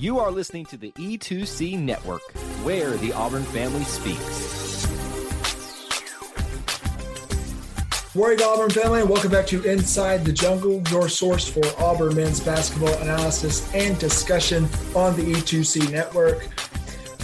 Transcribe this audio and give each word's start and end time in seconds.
You 0.00 0.18
are 0.18 0.30
listening 0.30 0.64
to 0.66 0.78
the 0.78 0.92
E2C 0.92 1.78
Network, 1.78 2.22
where 2.62 2.92
the 2.92 3.12
Auburn 3.12 3.42
family 3.42 3.84
speaks. 3.84 4.86
War 8.14 8.32
Eagle 8.32 8.48
Auburn 8.48 8.70
family, 8.70 9.02
welcome 9.02 9.30
back 9.30 9.46
to 9.48 9.62
Inside 9.62 10.24
the 10.24 10.32
Jungle, 10.32 10.82
your 10.90 11.10
source 11.10 11.46
for 11.46 11.60
Auburn 11.78 12.16
men's 12.16 12.40
basketball 12.40 12.94
analysis 13.02 13.70
and 13.74 13.98
discussion 13.98 14.66
on 14.96 15.14
the 15.16 15.34
E2C 15.34 15.92
network. 15.92 16.48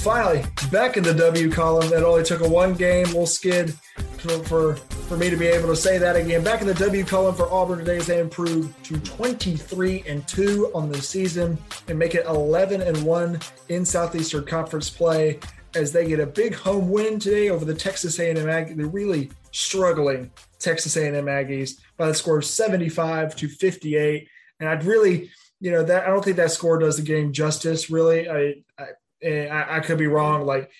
Finally, 0.07 0.45
back 0.71 0.97
in 0.97 1.03
the 1.03 1.13
W 1.13 1.51
column. 1.51 1.93
It 1.93 2.05
only 2.05 2.23
took 2.23 2.41
a 2.41 2.49
one 2.49 2.75
game 2.75 3.07
little 3.07 3.27
skid 3.27 3.73
for, 4.19 4.77
for, 4.77 5.17
me 5.17 5.31
to 5.31 5.37
be 5.37 5.49
able 5.49 5.67
to 5.67 5.75
say 5.75 5.99
that 5.99 6.15
again. 6.15 6.45
Back 6.45 6.61
in 6.61 6.69
the 6.69 6.75
W 6.75 7.05
column 7.05 7.35
for 7.35 7.53
Auburn 7.53 7.81
today 7.81 7.97
as 7.97 8.07
they 8.07 8.21
improved 8.21 8.85
to 8.85 9.01
23 9.01 10.05
and 10.07 10.27
2 10.29 10.71
on 10.77 10.93
the 10.93 11.03
season 11.03 11.59
and 11.89 11.99
make 11.99 12.15
it 12.15 12.25
11 12.27 12.83
and 12.83 13.03
1 13.03 13.41
in 13.69 13.85
Southeastern 13.85 14.45
Conference 14.45 14.89
play 14.89 15.41
as 15.75 15.91
they 15.91 16.07
get 16.07 16.21
a 16.21 16.27
big 16.27 16.55
home 16.55 16.89
win 16.89 17.19
today 17.19 17.49
over 17.49 17.65
the 17.65 17.75
Texas 17.75 18.21
A&M 18.21 18.37
Aggies. 18.37 18.77
They're 18.77 18.87
really 18.87 19.33
struggling 19.51 20.31
Texas 20.61 20.97
A&M 20.97 21.25
Aggies 21.25 21.81
by 21.97 22.07
the 22.07 22.15
score 22.15 22.39
of 22.39 22.45
75 22.45 23.35
to 23.35 23.49
58. 23.49 24.29
And 24.61 24.69
I'd 24.69 24.85
really, 24.85 25.33
you 25.59 25.73
know, 25.73 25.83
that 25.83 26.05
I 26.05 26.11
don't 26.11 26.25
think 26.25 26.37
that 26.37 26.53
score 26.53 26.79
does 26.79 26.97
the 26.97 27.03
game 27.03 27.33
justice. 27.33 27.91
Really, 27.91 28.31
I, 28.31 28.55
I, 28.79 28.87
I 29.25 29.81
could 29.81 29.99
be 29.99 30.07
wrong. 30.07 30.45
Like, 30.45 30.71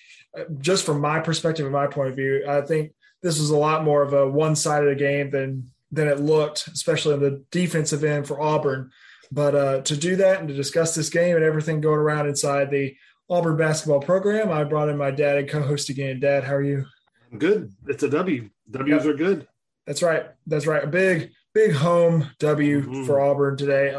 just 0.59 0.85
from 0.85 1.01
my 1.01 1.21
perspective 1.21 1.67
and 1.67 1.73
my 1.73 1.87
point 1.87 2.11
of 2.11 2.17
view, 2.17 2.45
I 2.49 2.61
think 2.61 2.93
this 3.23 3.39
was 3.41 3.51
a 3.51 3.57
lot 3.57 3.85
more 3.85 4.03
of 4.03 4.13
a 4.13 4.29
one-sided 4.29 4.99
game 4.99 5.31
than 5.31 5.71
than 5.93 6.09
it 6.09 6.21
looked, 6.21 6.67
especially 6.69 7.15
on 7.15 7.21
the 7.21 7.45
defensive 7.51 8.05
end 8.05 8.27
for 8.27 8.41
Auburn. 8.41 8.91
But 9.33 9.55
uh, 9.55 9.81
to 9.83 9.97
do 9.97 10.17
that 10.17 10.41
and 10.41 10.49
to 10.49 10.55
discuss 10.55 10.95
this 10.95 11.09
game 11.09 11.37
and 11.37 11.45
everything 11.45 11.81
going 11.81 11.99
around 11.99 12.29
inside 12.29 12.71
the 12.71 12.95
Auburn 13.29 13.57
basketball 13.57 14.01
program, 14.01 14.53
I 14.53 14.65
brought 14.65 14.89
in 14.89 14.97
my 14.97 15.11
dad 15.11 15.39
and 15.39 15.49
co-host 15.49 15.89
again. 15.89 16.21
Dad, 16.21 16.45
how 16.45 16.55
are 16.55 16.63
you? 16.63 16.85
I'm 17.33 17.39
good. 17.39 17.73
It's 17.87 18.03
a 18.03 18.09
W. 18.09 18.51
W's 18.71 19.05
yep. 19.05 19.15
are 19.15 19.17
good. 19.17 19.49
That's 19.87 20.03
right. 20.03 20.27
That's 20.47 20.67
right. 20.67 20.85
A 20.85 20.89
big, 20.89 21.31
big 21.55 21.73
home 21.73 22.31
W 22.39 22.83
mm-hmm. 22.83 23.05
for 23.05 23.21
Auburn 23.21 23.57
today. 23.57 23.95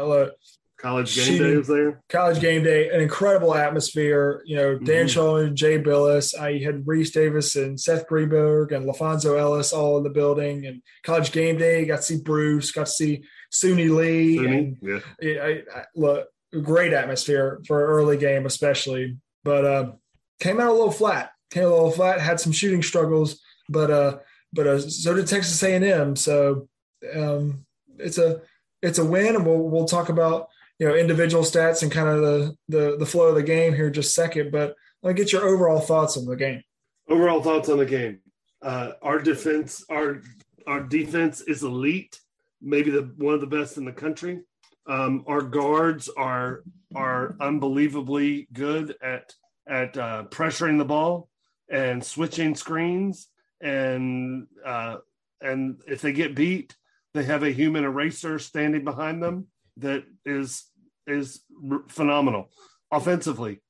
College 0.78 1.16
game 1.16 1.24
she, 1.24 1.38
day 1.38 1.56
was 1.56 1.66
there. 1.66 2.00
College 2.08 2.40
game 2.40 2.62
day, 2.62 2.88
an 2.90 3.00
incredible 3.00 3.52
atmosphere. 3.52 4.42
You 4.46 4.56
know, 4.56 4.78
Dan 4.78 5.06
mm-hmm. 5.06 5.54
Jay 5.54 5.76
Bilas, 5.76 6.38
I 6.38 6.58
had 6.58 6.84
Rece 6.84 7.12
Davis 7.12 7.56
and 7.56 7.78
Seth 7.78 8.06
Greenberg 8.06 8.70
and 8.70 8.86
LaPhonso 8.86 9.36
Ellis 9.36 9.72
all 9.72 9.98
in 9.98 10.04
the 10.04 10.10
building. 10.10 10.66
And 10.66 10.80
college 11.02 11.32
game 11.32 11.58
day, 11.58 11.84
got 11.84 11.96
to 11.96 12.02
see 12.02 12.20
Bruce, 12.22 12.70
got 12.70 12.86
to 12.86 12.92
see 12.92 13.24
Suni 13.52 13.90
Lee. 13.90 14.36
Suni, 14.36 14.58
and 14.58 15.02
yeah. 15.20 15.42
I, 15.42 15.62
I, 15.74 15.84
look, 15.96 16.28
great 16.62 16.92
atmosphere 16.92 17.60
for 17.66 17.84
an 17.84 17.90
early 17.90 18.16
game, 18.16 18.46
especially. 18.46 19.18
But 19.42 19.64
uh, 19.64 19.92
came 20.38 20.60
out 20.60 20.68
a 20.68 20.72
little 20.72 20.92
flat. 20.92 21.32
Came 21.50 21.64
a 21.64 21.70
little 21.70 21.90
flat. 21.90 22.20
Had 22.20 22.38
some 22.38 22.52
shooting 22.52 22.82
struggles, 22.82 23.40
but 23.68 23.90
uh, 23.90 24.18
but 24.52 24.66
uh, 24.68 24.78
so 24.78 25.14
did 25.14 25.26
Texas 25.26 25.60
A&M. 25.60 26.14
So 26.14 26.68
um, 27.16 27.64
it's 27.98 28.18
a 28.18 28.42
it's 28.80 28.98
a 28.98 29.04
win, 29.04 29.34
and 29.34 29.44
we'll 29.44 29.68
we'll 29.68 29.86
talk 29.86 30.08
about 30.08 30.48
you 30.78 30.88
know 30.88 30.94
individual 30.94 31.42
stats 31.42 31.82
and 31.82 31.92
kind 31.92 32.08
of 32.08 32.20
the 32.20 32.56
the, 32.68 32.96
the 32.98 33.06
flow 33.06 33.28
of 33.28 33.34
the 33.34 33.42
game 33.42 33.74
here 33.74 33.90
just 33.90 34.14
second. 34.14 34.50
But 34.52 34.74
get 35.14 35.32
your 35.32 35.46
overall 35.46 35.80
thoughts 35.80 36.16
on 36.16 36.24
the 36.24 36.36
game. 36.36 36.62
Overall 37.08 37.42
thoughts 37.42 37.68
on 37.68 37.78
the 37.78 37.86
game. 37.86 38.20
Uh, 38.62 38.92
our 39.02 39.18
defense, 39.18 39.84
our 39.88 40.22
our 40.66 40.80
defense 40.80 41.40
is 41.40 41.62
elite, 41.62 42.20
maybe 42.60 42.90
the 42.90 43.12
one 43.16 43.34
of 43.34 43.40
the 43.40 43.46
best 43.46 43.76
in 43.76 43.84
the 43.84 43.92
country. 43.92 44.40
Um, 44.86 45.24
our 45.26 45.42
guards 45.42 46.08
are 46.16 46.62
are 46.94 47.36
unbelievably 47.40 48.48
good 48.52 48.94
at 49.02 49.34
at 49.66 49.96
uh, 49.96 50.24
pressuring 50.30 50.78
the 50.78 50.84
ball 50.84 51.28
and 51.70 52.02
switching 52.02 52.54
screens 52.54 53.28
and 53.60 54.46
uh, 54.64 54.96
and 55.40 55.80
if 55.86 56.00
they 56.00 56.12
get 56.12 56.34
beat, 56.34 56.76
they 57.14 57.24
have 57.24 57.42
a 57.42 57.50
human 57.50 57.84
eraser 57.84 58.38
standing 58.38 58.84
behind 58.84 59.22
them 59.22 59.46
that 59.78 60.04
is 60.24 60.64
is 61.06 61.40
phenomenal. 61.88 62.50
Offensively, 62.90 63.60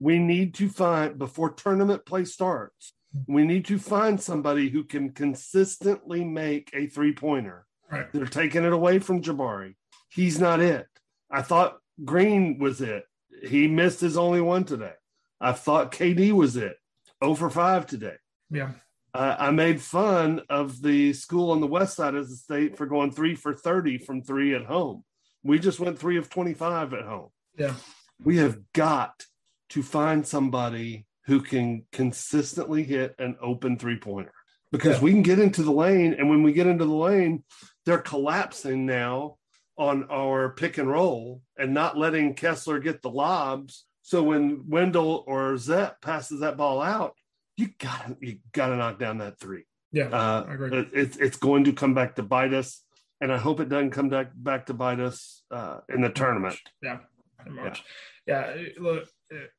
we 0.00 0.18
need 0.18 0.54
to 0.54 0.68
find 0.68 1.18
before 1.18 1.50
tournament 1.50 2.04
play 2.04 2.24
starts. 2.24 2.94
We 3.28 3.44
need 3.44 3.64
to 3.66 3.78
find 3.78 4.20
somebody 4.20 4.68
who 4.68 4.82
can 4.84 5.10
consistently 5.10 6.24
make 6.24 6.70
a 6.74 6.88
three 6.88 7.12
pointer. 7.12 7.66
Right. 7.90 8.12
They're 8.12 8.26
taking 8.26 8.64
it 8.64 8.72
away 8.72 8.98
from 8.98 9.22
Jabari. 9.22 9.76
He's 10.10 10.40
not 10.40 10.60
it. 10.60 10.86
I 11.30 11.42
thought 11.42 11.78
Green 12.04 12.58
was 12.58 12.80
it. 12.80 13.04
He 13.42 13.68
missed 13.68 14.00
his 14.00 14.16
only 14.16 14.40
one 14.40 14.64
today. 14.64 14.94
I 15.40 15.52
thought 15.52 15.92
KD 15.92 16.32
was 16.32 16.56
it. 16.56 16.76
0 17.22 17.34
for 17.34 17.50
5 17.50 17.86
today. 17.86 18.16
Yeah 18.50 18.72
uh, 19.14 19.36
I 19.38 19.50
made 19.52 19.80
fun 19.80 20.42
of 20.50 20.82
the 20.82 21.12
school 21.12 21.52
on 21.52 21.60
the 21.60 21.66
west 21.68 21.96
side 21.96 22.16
of 22.16 22.28
the 22.28 22.34
state 22.34 22.76
for 22.76 22.86
going 22.86 23.12
three 23.12 23.36
for 23.36 23.54
30 23.54 23.98
from 23.98 24.22
three 24.22 24.54
at 24.54 24.64
home. 24.64 25.04
We 25.44 25.58
just 25.58 25.78
went 25.78 25.98
three 25.98 26.16
of 26.16 26.30
25 26.30 26.94
at 26.94 27.04
home. 27.04 27.28
Yeah. 27.56 27.74
We 28.22 28.38
have 28.38 28.58
got 28.72 29.26
to 29.70 29.82
find 29.82 30.26
somebody 30.26 31.06
who 31.26 31.40
can 31.40 31.84
consistently 31.92 32.82
hit 32.82 33.14
an 33.18 33.36
open 33.40 33.78
three 33.78 33.98
pointer 33.98 34.32
because 34.72 34.96
yeah. 34.96 35.02
we 35.02 35.12
can 35.12 35.22
get 35.22 35.38
into 35.38 35.62
the 35.62 35.72
lane. 35.72 36.14
And 36.18 36.28
when 36.28 36.42
we 36.42 36.52
get 36.52 36.66
into 36.66 36.84
the 36.84 36.94
lane, 36.94 37.44
they're 37.86 37.98
collapsing 37.98 38.86
now 38.86 39.36
on 39.76 40.04
our 40.10 40.50
pick 40.50 40.78
and 40.78 40.88
roll 40.88 41.42
and 41.58 41.74
not 41.74 41.98
letting 41.98 42.34
Kessler 42.34 42.78
get 42.78 43.02
the 43.02 43.10
lobs. 43.10 43.84
So 44.02 44.22
when 44.22 44.68
Wendell 44.68 45.24
or 45.26 45.56
Zep 45.56 46.00
passes 46.00 46.40
that 46.40 46.56
ball 46.56 46.80
out, 46.80 47.14
you 47.56 47.68
gotta 47.78 48.16
you 48.20 48.38
gotta 48.52 48.76
knock 48.76 48.98
down 48.98 49.18
that 49.18 49.38
three. 49.38 49.64
Yeah, 49.92 50.06
uh, 50.06 50.44
I 50.48 50.54
agree. 50.54 50.76
It, 50.76 50.88
it's 50.92 51.16
it's 51.16 51.36
going 51.36 51.64
to 51.64 51.72
come 51.72 51.94
back 51.94 52.16
to 52.16 52.22
bite 52.22 52.52
us, 52.52 52.82
and 53.24 53.32
I 53.32 53.38
hope 53.38 53.58
it 53.58 53.70
doesn't 53.70 53.90
come 53.90 54.10
back 54.10 54.32
back 54.34 54.66
to 54.66 54.74
bite 54.74 55.00
us 55.00 55.42
uh, 55.50 55.78
in 55.88 56.02
the 56.02 56.10
tournament. 56.10 56.56
Yeah, 56.82 56.98
in 57.46 57.54
March. 57.54 57.82
Yeah. 58.26 58.54
yeah, 58.54 58.66
look, 58.78 59.08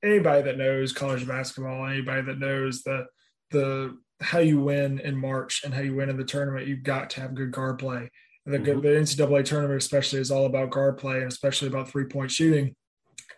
anybody 0.04 0.44
that 0.44 0.60
knows 0.60 0.94
college 0.94 1.28
basketball, 1.28 1.88
anybody 1.88 2.22
that 2.22 2.38
knows 2.38 2.84
the 2.84 3.08
the 3.50 3.98
how 4.22 4.38
you 4.38 4.62
win 4.62 5.00
in 5.00 5.18
March 5.18 5.64
and 5.64 5.74
how 5.74 5.82
you 5.82 5.96
win 5.96 6.12
in 6.12 6.18
the 6.18 6.24
tournament, 6.24 6.68
you've 6.68 6.84
got 6.84 7.10
to 7.12 7.22
have 7.22 7.34
good 7.34 7.52
guard 7.52 7.80
play. 7.80 8.12
The, 8.46 8.60
mm-hmm. 8.60 8.82
the 8.82 8.90
NCAA 8.90 9.44
tournament, 9.44 9.82
especially, 9.82 10.20
is 10.20 10.30
all 10.30 10.46
about 10.46 10.70
guard 10.70 11.00
play 11.00 11.18
and 11.18 11.32
especially 11.32 11.68
about 11.68 11.90
three 11.90 12.06
point 12.06 12.30
shooting. 12.30 12.76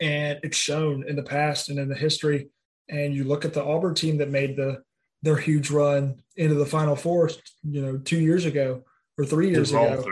And 0.01 0.39
it's 0.43 0.57
shown 0.57 1.07
in 1.07 1.15
the 1.15 1.23
past 1.23 1.69
and 1.69 1.79
in 1.79 1.87
the 1.87 1.95
history 1.95 2.49
and 2.89 3.13
you 3.13 3.23
look 3.23 3.45
at 3.45 3.53
the 3.53 3.63
Auburn 3.63 3.95
team 3.95 4.17
that 4.17 4.29
made 4.29 4.57
the 4.57 4.81
their 5.23 5.37
huge 5.37 5.71
run 5.71 6.21
into 6.35 6.55
the 6.55 6.65
Final 6.65 6.95
Four, 6.95 7.31
you 7.63 7.81
know, 7.81 7.97
two 7.97 8.19
years 8.19 8.45
ago 8.45 8.83
or 9.17 9.25
three 9.25 9.49
years 9.49 9.71
ago. 9.71 10.03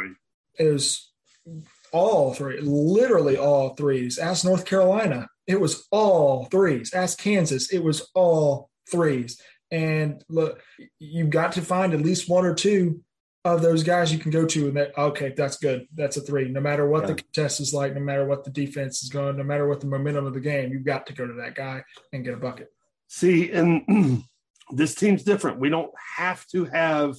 It 0.58 0.72
was 0.72 1.12
all 1.92 2.34
three, 2.34 2.60
literally 2.62 3.38
all 3.38 3.76
threes. 3.76 4.18
Ask 4.18 4.44
North 4.46 4.66
Carolina, 4.66 5.28
it 5.48 5.60
was 5.60 5.88
all 5.92 6.46
threes. 6.46 6.94
Ask 6.94 7.20
Kansas, 7.20 7.72
it 7.72 7.84
was 7.84 8.10
all 8.14 8.70
threes. 8.90 9.40
And 9.72 10.24
look, 10.30 10.62
you've 11.00 11.30
got 11.30 11.54
to 11.54 11.62
find 11.62 11.94
at 11.94 12.02
least 12.02 12.30
one 12.30 12.46
or 12.46 12.54
two 12.54 13.02
of 13.46 13.62
those 13.62 13.84
guys 13.84 14.12
you 14.12 14.18
can 14.18 14.32
go 14.32 14.44
to 14.44 14.68
and 14.68 14.76
that 14.76 14.98
okay 14.98 15.32
that's 15.38 15.58
good 15.58 15.88
that's 15.94 16.18
a 16.18 16.22
three 16.22 16.50
no 16.50 16.60
matter 16.60 16.90
what 16.90 17.04
yeah. 17.04 17.10
the 17.10 17.16
contest 17.16 17.60
is 17.60 17.76
like 17.76 17.94
no 17.94 18.02
matter 18.02 18.26
what 18.26 18.44
the 18.44 18.50
defense 18.50 19.04
is 19.04 19.10
going 19.10 19.38
no 19.38 19.44
matter 19.44 19.68
what 19.68 19.80
the 19.80 19.86
momentum 19.86 20.26
of 20.26 20.34
the 20.34 20.40
game 20.40 20.72
you've 20.72 20.84
got 20.84 21.06
to 21.06 21.14
go 21.14 21.28
to 21.28 21.34
that 21.34 21.54
guy 21.54 21.84
and 22.12 22.26
get 22.26 22.34
a 22.34 22.38
bucket 22.38 22.70
see 23.08 23.52
and 23.52 24.24
this 24.72 24.96
team's 24.96 25.22
different 25.22 25.60
we 25.60 25.70
don't 25.70 25.92
have 26.18 26.46
to 26.48 26.66
have 26.66 27.16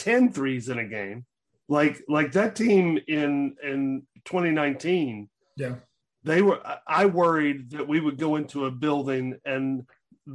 10 0.00 0.32
threes 0.32 0.68
in 0.68 0.78
a 0.78 0.84
game 0.84 1.24
like 1.70 2.02
like 2.08 2.32
that 2.32 2.54
team 2.54 2.98
in 3.08 3.56
in 3.62 4.06
2019 4.26 5.30
yeah 5.56 5.76
they 6.24 6.42
were 6.42 6.60
i 6.86 7.06
worried 7.06 7.70
that 7.70 7.88
we 7.88 8.00
would 8.00 8.18
go 8.18 8.36
into 8.36 8.66
a 8.66 8.70
building 8.70 9.38
and 9.46 9.86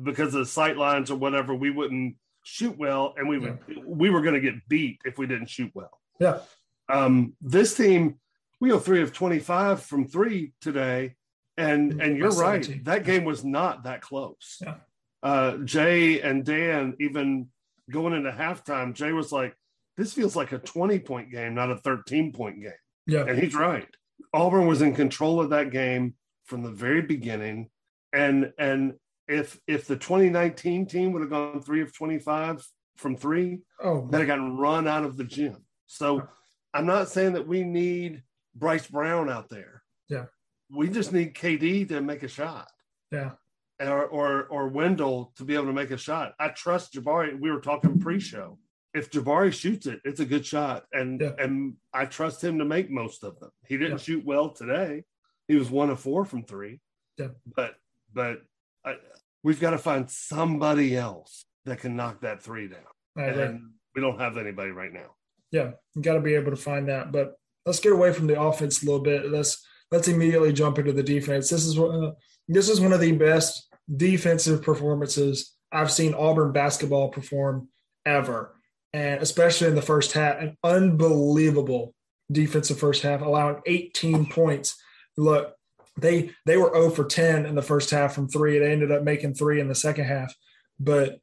because 0.03 0.33
of 0.33 0.39
the 0.39 0.45
sight 0.45 0.77
lines 0.77 1.11
or 1.11 1.15
whatever 1.15 1.53
we 1.53 1.69
wouldn't 1.69 2.15
shoot 2.45 2.77
well, 2.77 3.13
and 3.17 3.27
we 3.27 3.39
would 3.39 3.59
yeah. 3.67 3.81
we 3.85 4.09
were 4.09 4.21
going 4.21 4.35
to 4.35 4.39
get 4.39 4.67
beat 4.69 5.01
if 5.03 5.17
we 5.17 5.27
didn't 5.27 5.49
shoot 5.49 5.71
well. 5.73 5.99
Yeah. 6.19 6.39
Um, 6.87 7.35
this 7.41 7.75
team, 7.75 8.19
we 8.61 8.69
go 8.69 8.79
three 8.79 9.01
of 9.01 9.11
25 9.11 9.81
from 9.81 10.07
three 10.07 10.53
today. 10.61 11.15
And 11.57 12.01
and 12.01 12.17
you're 12.17 12.31
right. 12.31 12.83
That 12.83 13.05
game 13.05 13.23
was 13.23 13.43
not 13.43 13.83
that 13.85 14.01
close. 14.01 14.61
Yeah. 14.61 14.75
Uh, 15.23 15.57
Jay 15.57 16.21
and 16.21 16.45
Dan, 16.45 16.95
even 16.99 17.47
going 17.89 18.13
into 18.13 18.31
halftime, 18.31 18.93
Jay 18.93 19.11
was 19.11 19.31
like, 19.31 19.55
this 19.97 20.13
feels 20.13 20.35
like 20.35 20.51
a 20.51 20.57
20 20.59 20.99
point 20.99 21.31
game, 21.31 21.55
not 21.55 21.71
a 21.71 21.77
13 21.77 22.31
point 22.33 22.61
game. 22.61 22.71
Yeah. 23.07 23.25
And 23.25 23.37
he's 23.37 23.55
right. 23.55 23.87
Auburn 24.33 24.67
was 24.67 24.81
in 24.81 24.93
control 24.95 25.39
of 25.39 25.49
that 25.51 25.71
game 25.71 26.15
from 26.45 26.63
the 26.63 26.71
very 26.71 27.01
beginning. 27.01 27.69
And 28.13 28.51
and 28.57 28.93
if 29.27 29.59
if 29.67 29.87
the 29.87 29.95
2019 29.95 30.85
team 30.87 31.11
would 31.13 31.21
have 31.21 31.29
gone 31.31 31.61
three 31.61 31.81
of 31.81 31.95
25 31.95 32.65
from 32.97 33.15
three, 33.15 33.59
Oh, 33.83 34.07
that 34.11 34.19
had 34.19 34.27
gotten 34.27 34.57
run 34.57 34.87
out 34.87 35.03
of 35.03 35.17
the 35.17 35.23
gym. 35.23 35.65
So 35.87 36.27
I'm 36.73 36.85
not 36.85 37.09
saying 37.09 37.33
that 37.33 37.47
we 37.47 37.63
need 37.63 38.23
Bryce 38.55 38.87
Brown 38.87 39.29
out 39.29 39.49
there. 39.49 39.83
Yeah. 40.09 40.25
We 40.71 40.89
just 40.89 41.13
need 41.13 41.35
KD 41.35 41.87
to 41.89 42.01
make 42.01 42.23
a 42.23 42.27
shot. 42.27 42.69
yeah. 43.11 43.31
Or 43.79 44.05
or 44.05 44.43
or 44.45 44.67
Wendell 44.69 45.33
to 45.35 45.43
be 45.43 45.53
able 45.55 45.65
to 45.65 45.73
make 45.73 45.91
a 45.91 45.97
shot. 45.97 46.33
I 46.39 46.47
trust 46.49 46.93
Jabari. 46.93 47.37
We 47.37 47.51
were 47.51 47.59
talking 47.59 47.99
pre-show. 47.99 48.57
If 48.95 49.11
Jabari 49.11 49.51
shoots 49.53 49.85
it, 49.87 49.99
it's 50.05 50.21
a 50.21 50.25
good 50.25 50.45
shot. 50.45 50.85
And 50.93 51.19
Yeah. 51.21 51.33
and 51.37 51.75
I 51.93 52.05
trust 52.05 52.43
him 52.43 52.59
to 52.59 52.65
make 52.65 52.89
most 52.89 53.23
of 53.23 53.39
them. 53.39 53.51
He 53.67 53.77
didn't 53.77 53.99
Yeah. 53.99 54.03
shoot 54.03 54.25
well 54.25 54.49
today. 54.49 55.03
He 55.47 55.55
was 55.55 55.69
one 55.69 55.89
of 55.89 55.99
four 55.99 56.25
from 56.25 56.43
three. 56.43 56.79
Yeah. 57.17 57.29
But 57.45 57.75
but 58.13 58.41
I, 58.85 58.95
we've 59.43 59.59
got 59.59 59.71
to 59.71 59.77
find 59.77 60.09
somebody 60.09 60.95
else 60.95 61.45
that 61.65 61.79
can 61.79 61.95
knock 61.97 62.21
that 62.21 62.41
three 62.41 62.67
down. 62.69 62.85
Agree. 63.17 63.43
And 63.43 63.71
we 63.93 64.01
don't 64.01 64.19
have 64.19 64.37
anybody 64.37 64.71
right 64.71 64.93
now. 64.93 65.15
Yeah, 65.51 65.71
you 65.93 66.01
got 66.01 66.13
to 66.15 66.21
be 66.21 66.35
able 66.35 66.51
to 66.51 66.57
find 66.57 66.87
that. 66.89 67.11
But 67.11 67.35
let's 67.65 67.79
get 67.79 67.91
away 67.93 68.13
from 68.13 68.27
the 68.27 68.39
offense 68.41 68.81
a 68.81 68.85
little 68.85 69.01
bit. 69.01 69.29
Let's 69.29 69.65
let's 69.91 70.07
immediately 70.07 70.53
jump 70.53 70.79
into 70.79 70.93
the 70.93 71.03
defense. 71.03 71.49
This 71.49 71.65
is 71.65 71.77
one. 71.77 72.13
This 72.47 72.69
is 72.69 72.79
one 72.79 72.93
of 72.93 73.01
the 73.01 73.11
best 73.11 73.67
defensive 73.93 74.61
performances 74.61 75.55
I've 75.71 75.91
seen 75.91 76.13
Auburn 76.13 76.51
basketball 76.53 77.09
perform 77.09 77.67
ever, 78.05 78.55
and 78.95 79.21
especially 79.21 79.67
in 79.67 79.75
the 79.75 79.81
first 79.81 80.13
half. 80.13 80.39
An 80.39 80.57
unbelievable 80.63 81.93
defensive 82.31 82.79
first 82.79 83.03
half, 83.03 83.21
allowing 83.21 83.61
18 83.65 84.27
points. 84.27 84.81
Look, 85.17 85.53
they 85.99 86.31
they 86.45 86.55
were 86.55 86.73
0 86.73 86.91
for 86.91 87.03
10 87.03 87.45
in 87.45 87.55
the 87.55 87.61
first 87.61 87.89
half 87.89 88.15
from 88.15 88.29
three. 88.29 88.57
They 88.57 88.71
ended 88.71 88.93
up 88.93 89.03
making 89.03 89.33
three 89.33 89.59
in 89.59 89.67
the 89.67 89.75
second 89.75 90.05
half, 90.05 90.33
but 90.79 91.19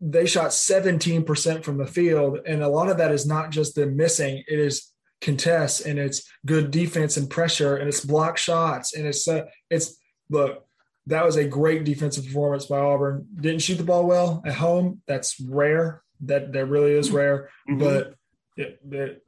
they 0.00 0.26
shot 0.26 0.50
17% 0.50 1.64
from 1.64 1.78
the 1.78 1.86
field. 1.86 2.38
And 2.46 2.62
a 2.62 2.68
lot 2.68 2.88
of 2.88 2.98
that 2.98 3.10
is 3.10 3.26
not 3.26 3.50
just 3.50 3.74
them 3.74 3.96
missing, 3.96 4.44
it 4.46 4.58
is 4.58 4.92
contests 5.20 5.80
and 5.80 5.98
it's 5.98 6.30
good 6.46 6.70
defense 6.70 7.16
and 7.16 7.28
pressure 7.28 7.76
and 7.76 7.88
it's 7.88 8.04
block 8.04 8.36
shots. 8.38 8.94
And 8.94 9.06
it's, 9.06 9.26
uh, 9.26 9.46
it's, 9.68 9.98
look, 10.28 10.66
that 11.06 11.24
was 11.24 11.36
a 11.36 11.44
great 11.44 11.84
defensive 11.84 12.24
performance 12.24 12.66
by 12.66 12.78
Auburn. 12.78 13.26
Didn't 13.40 13.62
shoot 13.62 13.76
the 13.76 13.84
ball 13.84 14.06
well 14.06 14.42
at 14.46 14.54
home. 14.54 15.02
That's 15.06 15.40
rare. 15.40 16.02
That, 16.22 16.52
that 16.52 16.66
really 16.66 16.92
is 16.92 17.10
rare. 17.10 17.48
Mhm. 17.68 17.78
But 17.78 18.14
it, 18.56 18.80
it, 18.90 19.22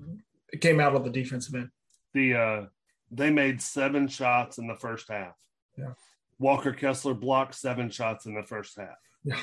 it 0.52 0.60
came 0.60 0.80
out 0.80 0.94
of 0.94 1.04
the 1.04 1.10
defensive 1.10 1.54
end. 1.54 1.70
the 2.14 2.34
uh 2.34 2.66
they 3.10 3.30
made 3.30 3.60
seven 3.60 4.08
shots 4.08 4.56
in 4.58 4.66
the 4.66 4.74
first 4.74 5.08
half. 5.10 5.36
Yeah. 5.76 5.92
Walker 6.38 6.72
Kessler 6.72 7.14
blocked 7.14 7.54
seven 7.54 7.90
shots 7.90 8.24
in 8.26 8.34
the 8.34 8.42
first 8.42 8.76
half. 8.78 8.96
Yeah. 9.24 9.38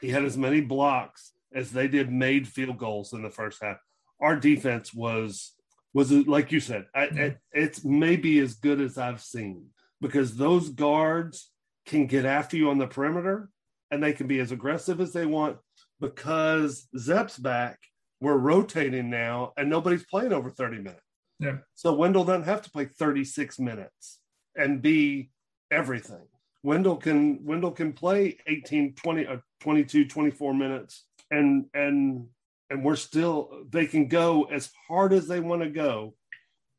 He 0.00 0.10
had 0.10 0.24
as 0.24 0.36
many 0.36 0.60
blocks 0.60 1.32
as 1.54 1.70
they 1.72 1.88
did 1.88 2.10
made 2.12 2.46
field 2.48 2.78
goals 2.78 3.12
in 3.12 3.22
the 3.22 3.30
first 3.30 3.62
half. 3.62 3.78
Our 4.20 4.36
defense 4.36 4.92
was 4.94 5.52
was 5.94 6.10
like 6.10 6.52
you 6.52 6.60
said, 6.60 6.86
I, 6.94 7.04
Yeah. 7.06 7.22
it, 7.22 7.38
it's 7.52 7.84
maybe 7.84 8.38
as 8.40 8.54
good 8.54 8.80
as 8.80 8.96
I've 8.98 9.22
seen 9.22 9.66
because 10.00 10.36
those 10.36 10.68
guards 10.70 11.50
can 11.86 12.06
get 12.06 12.24
after 12.24 12.56
you 12.56 12.70
on 12.70 12.78
the 12.78 12.86
perimeter 12.86 13.48
and 13.90 14.02
they 14.02 14.12
can 14.12 14.26
be 14.26 14.38
as 14.40 14.52
aggressive 14.52 15.00
as 15.00 15.12
they 15.12 15.26
want 15.26 15.58
because 16.02 16.88
Zep's 16.98 17.38
back. 17.38 17.78
We're 18.20 18.36
rotating 18.36 19.08
now 19.08 19.52
and 19.56 19.70
nobody's 19.70 20.04
playing 20.04 20.32
over 20.32 20.50
30 20.50 20.78
minutes. 20.78 21.00
Yeah. 21.38 21.58
So 21.74 21.94
Wendell 21.94 22.24
doesn't 22.24 22.44
have 22.44 22.62
to 22.62 22.70
play 22.70 22.84
36 22.84 23.58
minutes 23.58 24.20
and 24.54 24.82
be 24.82 25.30
everything. 25.70 26.26
Wendell 26.62 26.96
can 26.96 27.44
Wendell 27.44 27.72
can 27.72 27.92
play 27.92 28.38
18, 28.46 28.94
20, 28.94 29.26
uh, 29.26 29.36
22, 29.60 30.06
24 30.06 30.54
minutes 30.54 31.06
and 31.30 31.66
and 31.74 32.26
and 32.70 32.84
we're 32.84 32.96
still 32.96 33.64
they 33.70 33.86
can 33.86 34.06
go 34.06 34.44
as 34.44 34.70
hard 34.86 35.12
as 35.12 35.26
they 35.26 35.40
want 35.40 35.62
to 35.62 35.70
go 35.70 36.14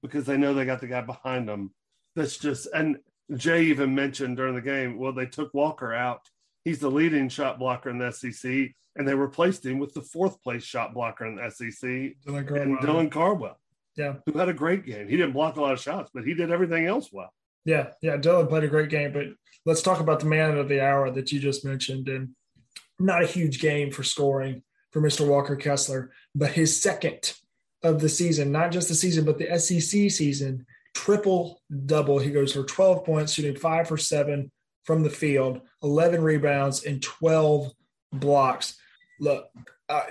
because 0.01 0.25
they 0.25 0.37
know 0.37 0.53
they 0.53 0.65
got 0.65 0.79
the 0.79 0.87
guy 0.87 1.01
behind 1.01 1.49
them. 1.49 1.73
That's 2.15 2.37
just 2.37 2.67
and 2.73 2.97
Jay 3.35 3.63
even 3.63 3.95
mentioned 3.95 4.37
during 4.37 4.55
the 4.55 4.61
game, 4.61 4.97
well, 4.97 5.13
they 5.13 5.25
took 5.25 5.53
Walker 5.53 5.93
out. 5.93 6.21
He's 6.63 6.79
the 6.79 6.89
leading 6.91 7.29
shot 7.29 7.59
blocker 7.59 7.89
in 7.89 7.97
the 7.97 8.11
SEC, 8.11 8.71
and 8.95 9.07
they 9.07 9.15
replaced 9.15 9.65
him 9.65 9.79
with 9.79 9.93
the 9.93 10.01
fourth 10.01 10.41
place 10.41 10.63
shot 10.63 10.93
blocker 10.93 11.25
in 11.25 11.35
the 11.35 11.49
SEC, 11.49 11.89
Dylan 12.25 12.61
and 12.61 12.77
Dylan 12.79 13.11
Cardwell. 13.11 13.59
Yeah. 13.95 14.15
who 14.25 14.39
had 14.39 14.49
a 14.49 14.53
great 14.53 14.85
game. 14.85 15.07
He 15.07 15.17
didn't 15.17 15.33
block 15.33 15.55
a 15.57 15.61
lot 15.61 15.73
of 15.73 15.79
shots, 15.79 16.09
but 16.13 16.23
he 16.23 16.33
did 16.33 16.51
everything 16.51 16.87
else 16.87 17.09
well. 17.11 17.31
Yeah, 17.63 17.89
yeah, 18.01 18.17
Dylan 18.17 18.49
played 18.49 18.63
a 18.63 18.67
great 18.67 18.89
game, 18.89 19.13
but 19.13 19.27
let's 19.65 19.83
talk 19.83 19.99
about 19.99 20.19
the 20.19 20.25
man 20.25 20.57
of 20.57 20.67
the 20.67 20.81
hour 20.81 21.11
that 21.11 21.31
you 21.31 21.39
just 21.39 21.63
mentioned. 21.63 22.09
And 22.09 22.29
not 22.99 23.23
a 23.23 23.27
huge 23.27 23.59
game 23.59 23.91
for 23.91 24.03
scoring 24.03 24.63
for 24.91 25.01
Mr. 25.01 25.27
Walker 25.27 25.55
Kessler, 25.55 26.11
but 26.35 26.51
his 26.51 26.81
second 26.81 27.33
of 27.83 27.99
the 27.99 28.09
season, 28.09 28.51
not 28.51 28.71
just 28.71 28.87
the 28.87 28.95
season, 28.95 29.25
but 29.25 29.37
the 29.37 29.59
SEC 29.59 30.11
season, 30.11 30.65
triple 30.93 31.61
double. 31.85 32.19
He 32.19 32.31
goes 32.31 32.53
for 32.53 32.63
12 32.63 33.03
points, 33.05 33.33
shooting 33.33 33.55
five 33.55 33.87
for 33.87 33.97
seven 33.97 34.51
from 34.83 35.03
the 35.03 35.09
field, 35.09 35.61
11 35.81 36.21
rebounds, 36.21 36.83
and 36.85 37.01
12 37.01 37.71
blocks. 38.11 38.75
Look, 39.19 39.47
uh, 39.89 40.01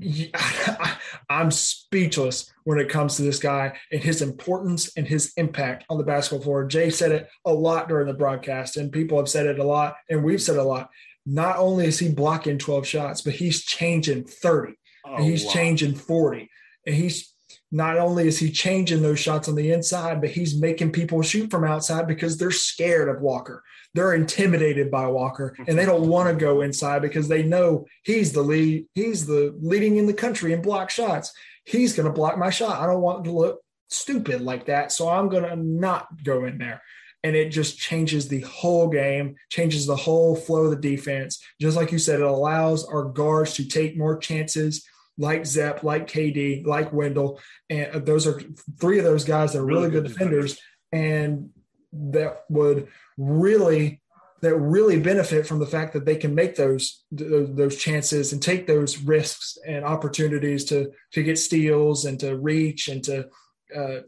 I, 0.34 0.96
I'm 1.28 1.50
speechless 1.50 2.50
when 2.64 2.78
it 2.78 2.88
comes 2.88 3.16
to 3.16 3.22
this 3.22 3.38
guy 3.38 3.78
and 3.92 4.02
his 4.02 4.22
importance 4.22 4.90
and 4.96 5.06
his 5.06 5.32
impact 5.36 5.84
on 5.88 5.98
the 5.98 6.04
basketball 6.04 6.42
floor. 6.42 6.64
Jay 6.66 6.90
said 6.90 7.12
it 7.12 7.28
a 7.44 7.52
lot 7.52 7.88
during 7.88 8.06
the 8.06 8.14
broadcast, 8.14 8.76
and 8.76 8.90
people 8.92 9.18
have 9.18 9.28
said 9.28 9.46
it 9.46 9.58
a 9.58 9.64
lot, 9.64 9.96
and 10.10 10.24
we've 10.24 10.42
said 10.42 10.56
a 10.56 10.62
lot. 10.62 10.90
Not 11.24 11.56
only 11.58 11.86
is 11.86 11.98
he 12.00 12.08
blocking 12.08 12.58
12 12.58 12.86
shots, 12.86 13.20
but 13.20 13.34
he's 13.34 13.64
changing 13.64 14.24
30, 14.24 14.74
Oh, 15.04 15.16
and 15.16 15.24
he's 15.24 15.44
wow. 15.46 15.52
changing 15.52 15.94
40, 15.94 16.48
and 16.86 16.94
he's 16.94 17.31
not 17.72 17.98
only 17.98 18.28
is 18.28 18.38
he 18.38 18.52
changing 18.52 19.00
those 19.00 19.18
shots 19.18 19.48
on 19.48 19.54
the 19.54 19.72
inside, 19.72 20.20
but 20.20 20.30
he's 20.30 20.60
making 20.60 20.92
people 20.92 21.22
shoot 21.22 21.50
from 21.50 21.64
outside 21.64 22.06
because 22.06 22.36
they're 22.36 22.50
scared 22.50 23.08
of 23.08 23.22
Walker. 23.22 23.64
They're 23.94 24.14
intimidated 24.14 24.90
by 24.90 25.06
Walker, 25.06 25.56
and 25.66 25.78
they 25.78 25.86
don't 25.86 26.08
want 26.08 26.28
to 26.28 26.34
go 26.34 26.60
inside 26.60 27.00
because 27.00 27.28
they 27.28 27.42
know 27.42 27.86
he's 28.04 28.32
the 28.32 28.42
lead. 28.42 28.86
He's 28.94 29.26
the 29.26 29.56
leading 29.60 29.96
in 29.96 30.06
the 30.06 30.14
country 30.14 30.52
in 30.52 30.60
block 30.60 30.90
shots. 30.90 31.32
He's 31.64 31.94
going 31.94 32.06
to 32.06 32.12
block 32.12 32.38
my 32.38 32.50
shot. 32.50 32.80
I 32.80 32.86
don't 32.86 33.00
want 33.00 33.24
to 33.24 33.32
look 33.32 33.60
stupid 33.88 34.42
like 34.42 34.66
that, 34.66 34.92
so 34.92 35.08
I'm 35.08 35.28
going 35.28 35.44
to 35.44 35.56
not 35.56 36.08
go 36.22 36.44
in 36.44 36.58
there. 36.58 36.82
And 37.24 37.36
it 37.36 37.50
just 37.50 37.78
changes 37.78 38.28
the 38.28 38.40
whole 38.40 38.88
game, 38.88 39.36
changes 39.48 39.86
the 39.86 39.96
whole 39.96 40.34
flow 40.34 40.64
of 40.64 40.70
the 40.70 40.76
defense. 40.76 41.42
Just 41.60 41.76
like 41.76 41.92
you 41.92 41.98
said, 41.98 42.20
it 42.20 42.26
allows 42.26 42.84
our 42.84 43.04
guards 43.04 43.54
to 43.54 43.64
take 43.66 43.96
more 43.96 44.18
chances, 44.18 44.84
like 45.18 45.46
Zep, 45.46 45.82
like 45.82 46.06
KD, 46.08 46.64
like 46.66 46.92
Wendell, 46.92 47.40
and 47.68 48.06
those 48.06 48.26
are 48.26 48.40
three 48.80 48.98
of 48.98 49.04
those 49.04 49.24
guys 49.24 49.52
that 49.52 49.60
are 49.60 49.64
really, 49.64 49.88
Really 49.88 49.92
good 49.92 50.02
good 50.04 50.12
defenders, 50.12 50.58
and 50.90 51.50
that 51.92 52.44
would 52.48 52.88
really 53.16 54.00
that 54.40 54.56
really 54.56 54.98
benefit 54.98 55.46
from 55.46 55.60
the 55.60 55.66
fact 55.66 55.92
that 55.92 56.04
they 56.04 56.16
can 56.16 56.34
make 56.34 56.56
those 56.56 57.04
those, 57.12 57.54
those 57.54 57.76
chances 57.76 58.32
and 58.32 58.42
take 58.42 58.66
those 58.66 58.98
risks 58.98 59.56
and 59.66 59.84
opportunities 59.84 60.64
to 60.66 60.90
to 61.12 61.22
get 61.22 61.38
steals 61.38 62.04
and 62.04 62.18
to 62.20 62.36
reach 62.36 62.88
and 62.88 63.04
to 63.04 63.28
uh, 63.74 64.00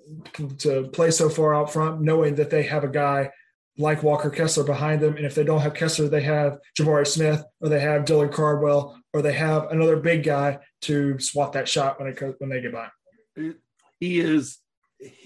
to 0.59 0.89
play 0.93 1.11
so 1.11 1.29
far 1.29 1.55
out 1.55 1.73
front, 1.73 2.03
knowing 2.03 2.35
that 2.35 2.51
they 2.51 2.65
have 2.65 2.85
a 2.85 2.89
guy 2.89 3.31
like 3.76 4.02
Walker 4.02 4.31
Kessler 4.31 4.64
behind 4.64 5.00
them, 5.00 5.16
and 5.16 5.26
if 5.26 5.35
they 5.35 5.43
don't 5.45 5.61
have 5.61 5.75
Kessler, 5.75 6.09
they 6.09 6.23
have 6.23 6.59
Jabari 6.78 7.07
Smith 7.07 7.43
or 7.61 7.69
they 7.69 7.81
have 7.81 8.04
Dylan 8.04 8.33
Cardwell 8.33 9.00
or 9.12 9.21
they 9.23 9.33
have 9.33 9.71
another 9.71 9.97
big 9.97 10.23
guy 10.23 10.59
to 10.83 11.19
swat 11.19 11.52
that 11.54 11.69
shot 11.69 11.99
when 11.99 12.09
it 12.09 12.16
goes, 12.16 12.35
when 12.38 12.50
they 12.50 12.61
get 12.61 12.73
by. 12.73 12.88
he 14.00 14.21
is 14.21 14.59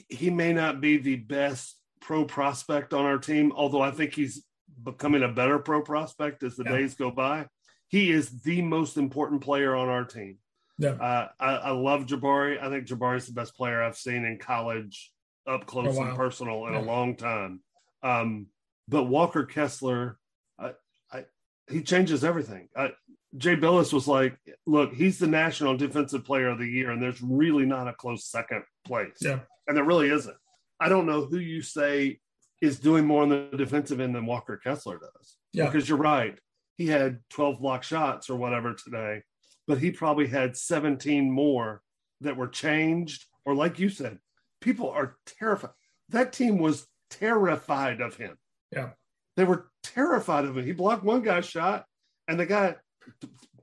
he 0.08 0.30
may 0.30 0.52
not 0.52 0.80
be 0.80 0.96
the 0.96 1.16
best 1.16 1.76
pro 2.00 2.24
prospect 2.24 2.94
on 2.94 3.04
our 3.04 3.18
team 3.18 3.52
although 3.54 3.82
i 3.82 3.90
think 3.90 4.14
he's 4.14 4.42
becoming 4.82 5.22
a 5.22 5.28
better 5.28 5.58
pro 5.58 5.82
prospect 5.82 6.42
as 6.42 6.56
the 6.56 6.64
Yeah. 6.64 6.72
days 6.78 6.94
go 6.94 7.10
by. 7.10 7.46
He 7.88 8.10
is 8.10 8.42
the 8.42 8.62
most 8.62 8.96
important 8.96 9.40
player 9.42 9.74
on 9.74 9.88
our 9.88 10.04
team. 10.04 10.38
Yeah. 10.78 10.90
uh, 10.90 11.28
I, 11.40 11.54
I 11.56 11.70
love 11.70 12.06
jabari. 12.06 12.62
I 12.62 12.68
think 12.70 12.86
jabari 12.86 13.16
is 13.18 13.26
the 13.26 13.32
best 13.32 13.54
player 13.56 13.82
i've 13.82 13.96
seen 13.96 14.24
in 14.24 14.38
college 14.38 15.10
up 15.46 15.66
close 15.66 15.96
Oh, 15.98 16.02
and 16.02 16.16
personal 16.16 16.66
in 16.68 16.74
a 16.74 16.82
long 16.82 17.16
time 17.16 17.60
um, 18.02 18.46
but 18.88 19.04
walker 19.04 19.44
kessler 19.44 20.18
I, 20.58 20.72
I, 21.12 21.24
he 21.68 21.82
changes 21.82 22.24
everything 22.24 22.68
I, 22.76 22.92
Jay 23.36 23.56
Bilas 23.56 23.92
was 23.92 24.08
like, 24.08 24.38
look, 24.66 24.94
he's 24.94 25.18
the 25.18 25.26
national 25.26 25.76
defensive 25.76 26.24
player 26.24 26.48
of 26.48 26.58
the 26.58 26.66
year, 26.66 26.90
and 26.90 27.02
there's 27.02 27.20
really 27.20 27.66
not 27.66 27.88
a 27.88 27.92
close 27.92 28.24
second 28.24 28.62
place. 28.86 29.18
Yeah. 29.20 29.40
And 29.66 29.76
there 29.76 29.84
really 29.84 30.08
isn't. 30.08 30.36
I 30.80 30.88
don't 30.88 31.06
know 31.06 31.26
who 31.26 31.38
you 31.38 31.60
say 31.60 32.20
is 32.62 32.78
doing 32.78 33.04
more 33.04 33.22
on 33.22 33.28
the 33.28 33.50
defensive 33.56 34.00
end 34.00 34.14
than 34.14 34.26
Walker 34.26 34.56
Kessler 34.56 34.98
does. 34.98 35.36
Yeah. 35.52 35.66
Because 35.66 35.88
you're 35.88 35.98
right. 35.98 36.38
He 36.76 36.86
had 36.86 37.20
12 37.30 37.60
block 37.60 37.82
shots 37.82 38.30
or 38.30 38.36
whatever 38.36 38.74
today, 38.74 39.22
but 39.66 39.78
he 39.78 39.90
probably 39.90 40.26
had 40.26 40.56
17 40.56 41.30
more 41.30 41.82
that 42.20 42.36
were 42.36 42.48
changed. 42.48 43.26
Or 43.44 43.54
like 43.54 43.78
you 43.78 43.88
said, 43.90 44.18
people 44.60 44.90
are 44.90 45.16
terrified. 45.26 45.70
That 46.08 46.32
team 46.32 46.58
was 46.58 46.86
terrified 47.10 48.00
of 48.00 48.16
him. 48.16 48.36
Yeah. 48.72 48.90
They 49.36 49.44
were 49.44 49.70
terrified 49.82 50.44
of 50.44 50.56
him. 50.56 50.64
He 50.64 50.72
blocked 50.72 51.04
one 51.04 51.22
guy's 51.22 51.46
shot, 51.46 51.84
and 52.26 52.38
the 52.38 52.46
guy 52.46 52.76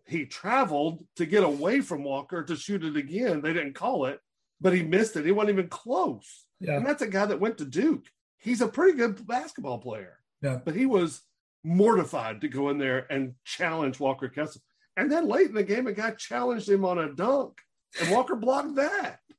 he 0.07 0.25
traveled 0.25 1.03
to 1.17 1.25
get 1.25 1.43
away 1.43 1.81
from 1.81 2.03
Walker 2.03 2.43
to 2.43 2.55
shoot 2.55 2.83
it 2.83 2.95
again. 2.95 3.41
They 3.41 3.53
didn't 3.53 3.73
call 3.73 4.05
it, 4.05 4.19
but 4.61 4.73
he 4.73 4.83
missed 4.83 5.15
it. 5.15 5.25
He 5.25 5.31
wasn't 5.31 5.57
even 5.57 5.67
close. 5.67 6.45
Yeah. 6.59 6.77
And 6.77 6.85
that's 6.85 7.01
a 7.01 7.07
guy 7.07 7.25
that 7.25 7.39
went 7.39 7.57
to 7.57 7.65
Duke. 7.65 8.05
He's 8.37 8.61
a 8.61 8.67
pretty 8.67 8.97
good 8.97 9.25
basketball 9.25 9.79
player. 9.79 10.19
Yeah. 10.41 10.59
But 10.63 10.75
he 10.75 10.85
was 10.85 11.21
mortified 11.63 12.41
to 12.41 12.47
go 12.47 12.69
in 12.69 12.77
there 12.77 13.11
and 13.11 13.33
challenge 13.43 13.99
Walker 13.99 14.29
Kessler. 14.29 14.61
And 14.95 15.11
then 15.11 15.27
late 15.27 15.47
in 15.47 15.55
the 15.55 15.63
game, 15.63 15.87
a 15.87 15.91
guy 15.91 16.11
challenged 16.11 16.69
him 16.69 16.85
on 16.85 16.99
a 16.99 17.11
dunk, 17.11 17.59
and 17.99 18.11
Walker 18.11 18.35
blocked 18.35 18.75
that. 18.75 19.19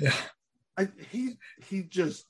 Yeah. 0.00 0.16
I, 0.76 0.88
he 1.12 1.38
he 1.68 1.84
just 1.84 2.24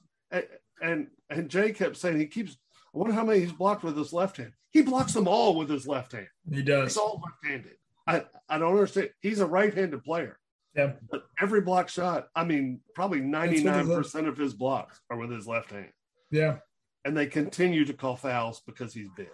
and 0.83 1.07
and 1.33 1.49
Jay 1.49 1.73
kept 1.73 1.97
saying 1.97 2.19
he 2.19 2.27
keeps. 2.27 2.57
I 2.95 2.99
wonder 2.99 3.15
how 3.15 3.25
many 3.25 3.41
he's 3.41 3.53
blocked 3.53 3.83
with 3.83 3.97
his 3.97 4.13
left 4.13 4.37
hand. 4.37 4.53
He 4.71 4.83
blocks 4.83 5.13
them 5.13 5.29
all 5.29 5.57
with 5.57 5.69
his 5.69 5.87
left 5.87 6.13
hand. 6.13 6.29
He 6.51 6.63
does. 6.63 6.89
It's 6.89 6.97
all 6.97 7.23
left-handed. 7.25 7.77
I 8.07 8.25
I 8.49 8.59
don't 8.59 8.73
understand. 8.73 9.11
He's 9.21 9.41
a 9.41 9.47
right-handed 9.47 10.03
player. 10.05 10.39
Yeah. 10.75 10.93
But 11.11 11.25
every 11.41 11.61
block 11.61 11.89
shot, 11.89 12.29
I 12.35 12.45
mean, 12.45 12.81
probably 12.95 13.21
ninety-nine 13.21 13.87
percent 13.87 14.27
of 14.29 14.37
his 14.37 14.55
blocks 14.55 15.01
are 15.11 15.19
with 15.19 15.31
his 15.31 15.47
left 15.47 15.71
hand. 15.71 15.91
Yeah. 16.31 16.59
And 17.05 17.17
they 17.17 17.27
continue 17.27 17.85
to 17.85 17.93
call 17.93 18.17
fouls 18.17 18.63
because 18.67 18.95
he's 18.95 19.09
big. 19.17 19.29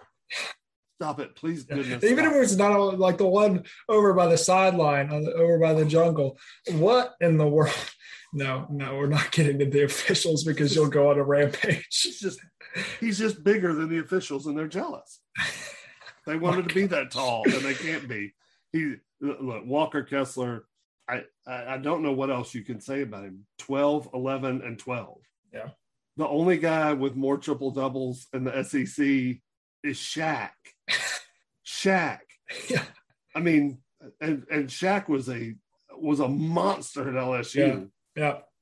Stop 1.01 1.21
it, 1.21 1.37
please, 1.37 1.63
goodness. 1.63 2.03
Even 2.03 2.25
stop. 2.25 2.35
if 2.35 2.43
it's 2.43 2.57
not 2.57 2.99
like 2.99 3.19
the 3.19 3.27
one 3.27 3.63
over 3.89 4.15
by 4.15 4.27
the 4.27 4.39
sideline, 4.39 5.13
over 5.13 5.59
by 5.59 5.73
the 5.73 5.85
jungle. 5.85 6.37
What 6.73 7.15
in 7.21 7.37
the 7.37 7.47
world? 7.47 7.73
No, 8.33 8.67
no, 8.71 8.97
we're 8.97 9.07
not 9.07 9.31
getting 9.33 9.59
to 9.59 9.67
the 9.67 9.85
officials 9.85 10.45
because 10.45 10.75
you'll 10.75 10.89
go 10.89 11.11
on 11.11 11.19
a 11.19 11.25
rampage. 11.25 11.87
He's 12.03 12.21
just 12.21 12.41
he's 13.01 13.19
just 13.19 13.43
bigger 13.43 13.73
than 13.75 13.89
the 13.89 13.99
officials, 13.99 14.47
and 14.47 14.57
they're 14.57 14.69
jealous. 14.69 15.21
They 16.27 16.37
wanted 16.37 16.69
to 16.69 16.75
be 16.75 16.87
that 16.87 17.11
tall, 17.11 17.45
and 17.45 17.63
they 17.63 17.75
can't 17.75 18.07
be. 18.07 18.35
He 18.73 18.97
look 19.21 19.65
Walker 19.65 20.03
Kessler. 20.03 20.67
I, 21.09 21.23
I 21.47 21.75
I 21.75 21.79
don't 21.79 22.03
know 22.03 22.13
what 22.13 22.31
else 22.31 22.55
you 22.55 22.63
can 22.63 22.81
say 22.81 23.01
about 23.01 23.25
him. 23.25 23.47
12, 23.61 24.11
11, 24.13 24.61
and 24.63 24.79
12. 24.79 25.19
Yeah. 25.55 25.69
The 26.19 26.29
only 26.29 26.59
guy 26.59 26.93
with 26.93 27.17
more 27.17 27.39
triple 27.39 27.71
doubles 27.71 28.27
in 28.35 28.45
the 28.45 28.63
SEC 28.63 29.41
is 29.83 29.97
Shaq. 29.97 30.51
Shaq. 31.67 32.21
Yeah. 32.71 32.85
I 33.35 33.41
mean, 33.41 33.79
and 34.23 34.47
and 34.51 34.69
Shaq 34.69 35.07
was 35.07 35.29
a 35.29 35.55
was 35.95 36.21
a 36.21 36.29
monster 36.29 37.07
at 37.07 37.15
LSU. 37.15 37.57
Yeah. 37.57 37.85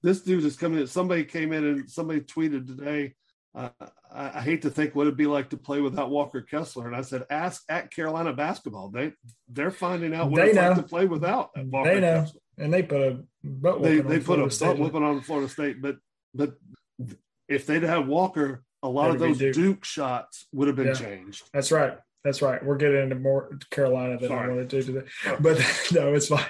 This 0.03 0.21
dude 0.23 0.45
is 0.45 0.57
coming 0.57 0.79
in. 0.81 0.87
Somebody 0.87 1.25
came 1.25 1.53
in 1.53 1.65
and 1.65 1.91
somebody 1.91 2.21
tweeted 2.21 2.67
today. 2.67 3.15
Uh, 3.55 3.71
I, 4.13 4.39
I 4.39 4.43
hate 4.43 4.63
to 4.63 4.71
think 4.71 4.95
what 4.95 5.03
it'd 5.07 5.17
be 5.17 5.27
like 5.27 5.49
to 5.51 5.57
play 5.57 5.81
without 5.81 6.11
Walker 6.11 6.43
Kessler. 6.43 6.87
And 6.87 6.95
I 6.95 7.01
said, 7.01 7.25
ask 7.31 7.63
at 7.71 7.91
Carolina 7.91 8.33
basketball. 8.35 8.91
They 8.91 9.13
they're 9.49 9.71
finding 9.71 10.15
out 10.15 10.31
what 10.31 10.43
They 10.43 10.49
it's 10.49 10.57
know. 10.57 10.69
like 10.69 10.77
to 10.77 10.83
play 10.83 11.07
without 11.07 11.51
Walker 11.57 11.95
They 11.95 12.01
know. 12.01 12.21
Kessler. 12.21 12.41
And 12.59 12.73
they 12.73 12.83
put 12.83 13.01
a 13.01 13.23
butt 13.43 13.83
They 13.83 13.97
they 14.01 14.17
put 14.19 14.25
Florida 14.25 14.47
a 14.47 14.51
State. 14.51 14.67
butt 14.67 14.79
whooping 14.79 15.03
on 15.03 15.21
Florida 15.23 15.49
State, 15.49 15.81
but 15.81 15.97
but 16.35 16.55
if 17.49 17.67
they'd 17.67 17.83
have 17.83 18.07
Walker, 18.07 18.63
a 18.83 18.89
lot 18.89 19.11
of 19.11 19.19
That'd 19.19 19.35
those 19.37 19.39
Duke. 19.41 19.55
Duke. 19.55 19.85
shots 19.85 20.47
would 20.53 20.69
have 20.69 20.77
been 20.77 20.89
Yeah. 20.89 20.93
changed. 20.95 21.49
That's 21.55 21.73
right. 21.73 21.97
That's 22.25 22.43
right. 22.43 22.63
We're 22.65 22.77
getting 22.77 23.03
into 23.03 23.15
more 23.17 23.59
Carolina 23.71 24.19
than 24.19 24.33
I 24.33 24.49
wanted 24.49 24.69
to 24.71 24.83
today. 24.83 25.07
But 25.41 25.59
no, 25.93 26.13
it's 26.13 26.29
fine. 26.29 26.45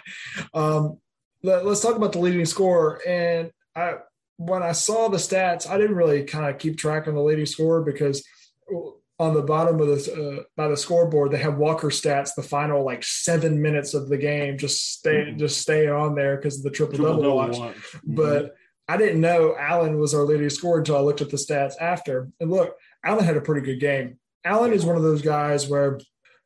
Um, 0.55 0.99
let, 1.43 1.65
us 1.67 1.81
talk 1.83 1.97
about 1.97 2.13
the 2.13 2.19
leading 2.19 2.45
scorer. 2.45 3.01
And 3.07 3.51
I, 3.75 3.95
when 4.37 4.63
I 4.63 4.73
saw 4.73 5.09
the 5.09 5.17
stats, 5.19 5.69
I 5.69 5.79
didn't 5.79 5.97
really 5.97 6.25
kind 6.25 6.47
of 6.53 6.59
keep 6.59 6.77
track 6.79 7.09
on 7.09 7.15
the 7.15 7.23
leading 7.23 7.47
scorer 7.47 7.83
because 7.83 8.25
on 9.19 9.33
the 9.33 9.43
bottom 9.43 9.81
of 9.81 9.87
the 9.87 10.39
uh, 10.41 10.43
by 10.57 10.69
the 10.69 10.77
scoreboard 10.77 11.31
they 11.31 11.39
have 11.39 11.57
Walker 11.57 11.89
stats 11.89 12.35
the 12.37 12.43
final 12.43 12.85
like 12.85 13.03
seven 13.03 13.63
minutes 13.63 13.95
of 13.95 14.11
the 14.11 14.19
game 14.19 14.59
just 14.59 14.93
stay 14.93 15.25
Mhm. 15.29 15.39
just 15.39 15.59
stay 15.63 15.89
on 15.89 16.15
there 16.15 16.37
because 16.37 16.59
of 16.59 16.65
the 16.65 16.71
triple 16.71 16.99
double 16.99 17.23
Triple-double 17.23 17.37
watch 17.37 17.59
watch. 17.59 17.77
but 18.05 18.55
I 18.89 18.99
didn't 18.99 19.23
know 19.23 19.57
Allen 19.59 19.99
was 19.99 20.13
our 20.13 20.23
leading 20.25 20.51
scorer 20.51 20.79
until 20.81 20.97
I 20.97 21.01
looked 21.01 21.23
at 21.23 21.31
the 21.31 21.39
stats 21.39 21.73
after. 21.81 22.29
And 22.41 22.51
look, 22.51 22.77
Allen 23.05 23.25
had 23.25 23.39
a 23.39 23.41
pretty 23.41 23.65
good 23.65 23.81
game. 23.81 24.19
Allen 24.45 24.73
is 24.75 24.85
one 24.85 24.97
of 24.97 25.03
those 25.03 25.23
guys 25.23 25.67
where, 25.67 25.99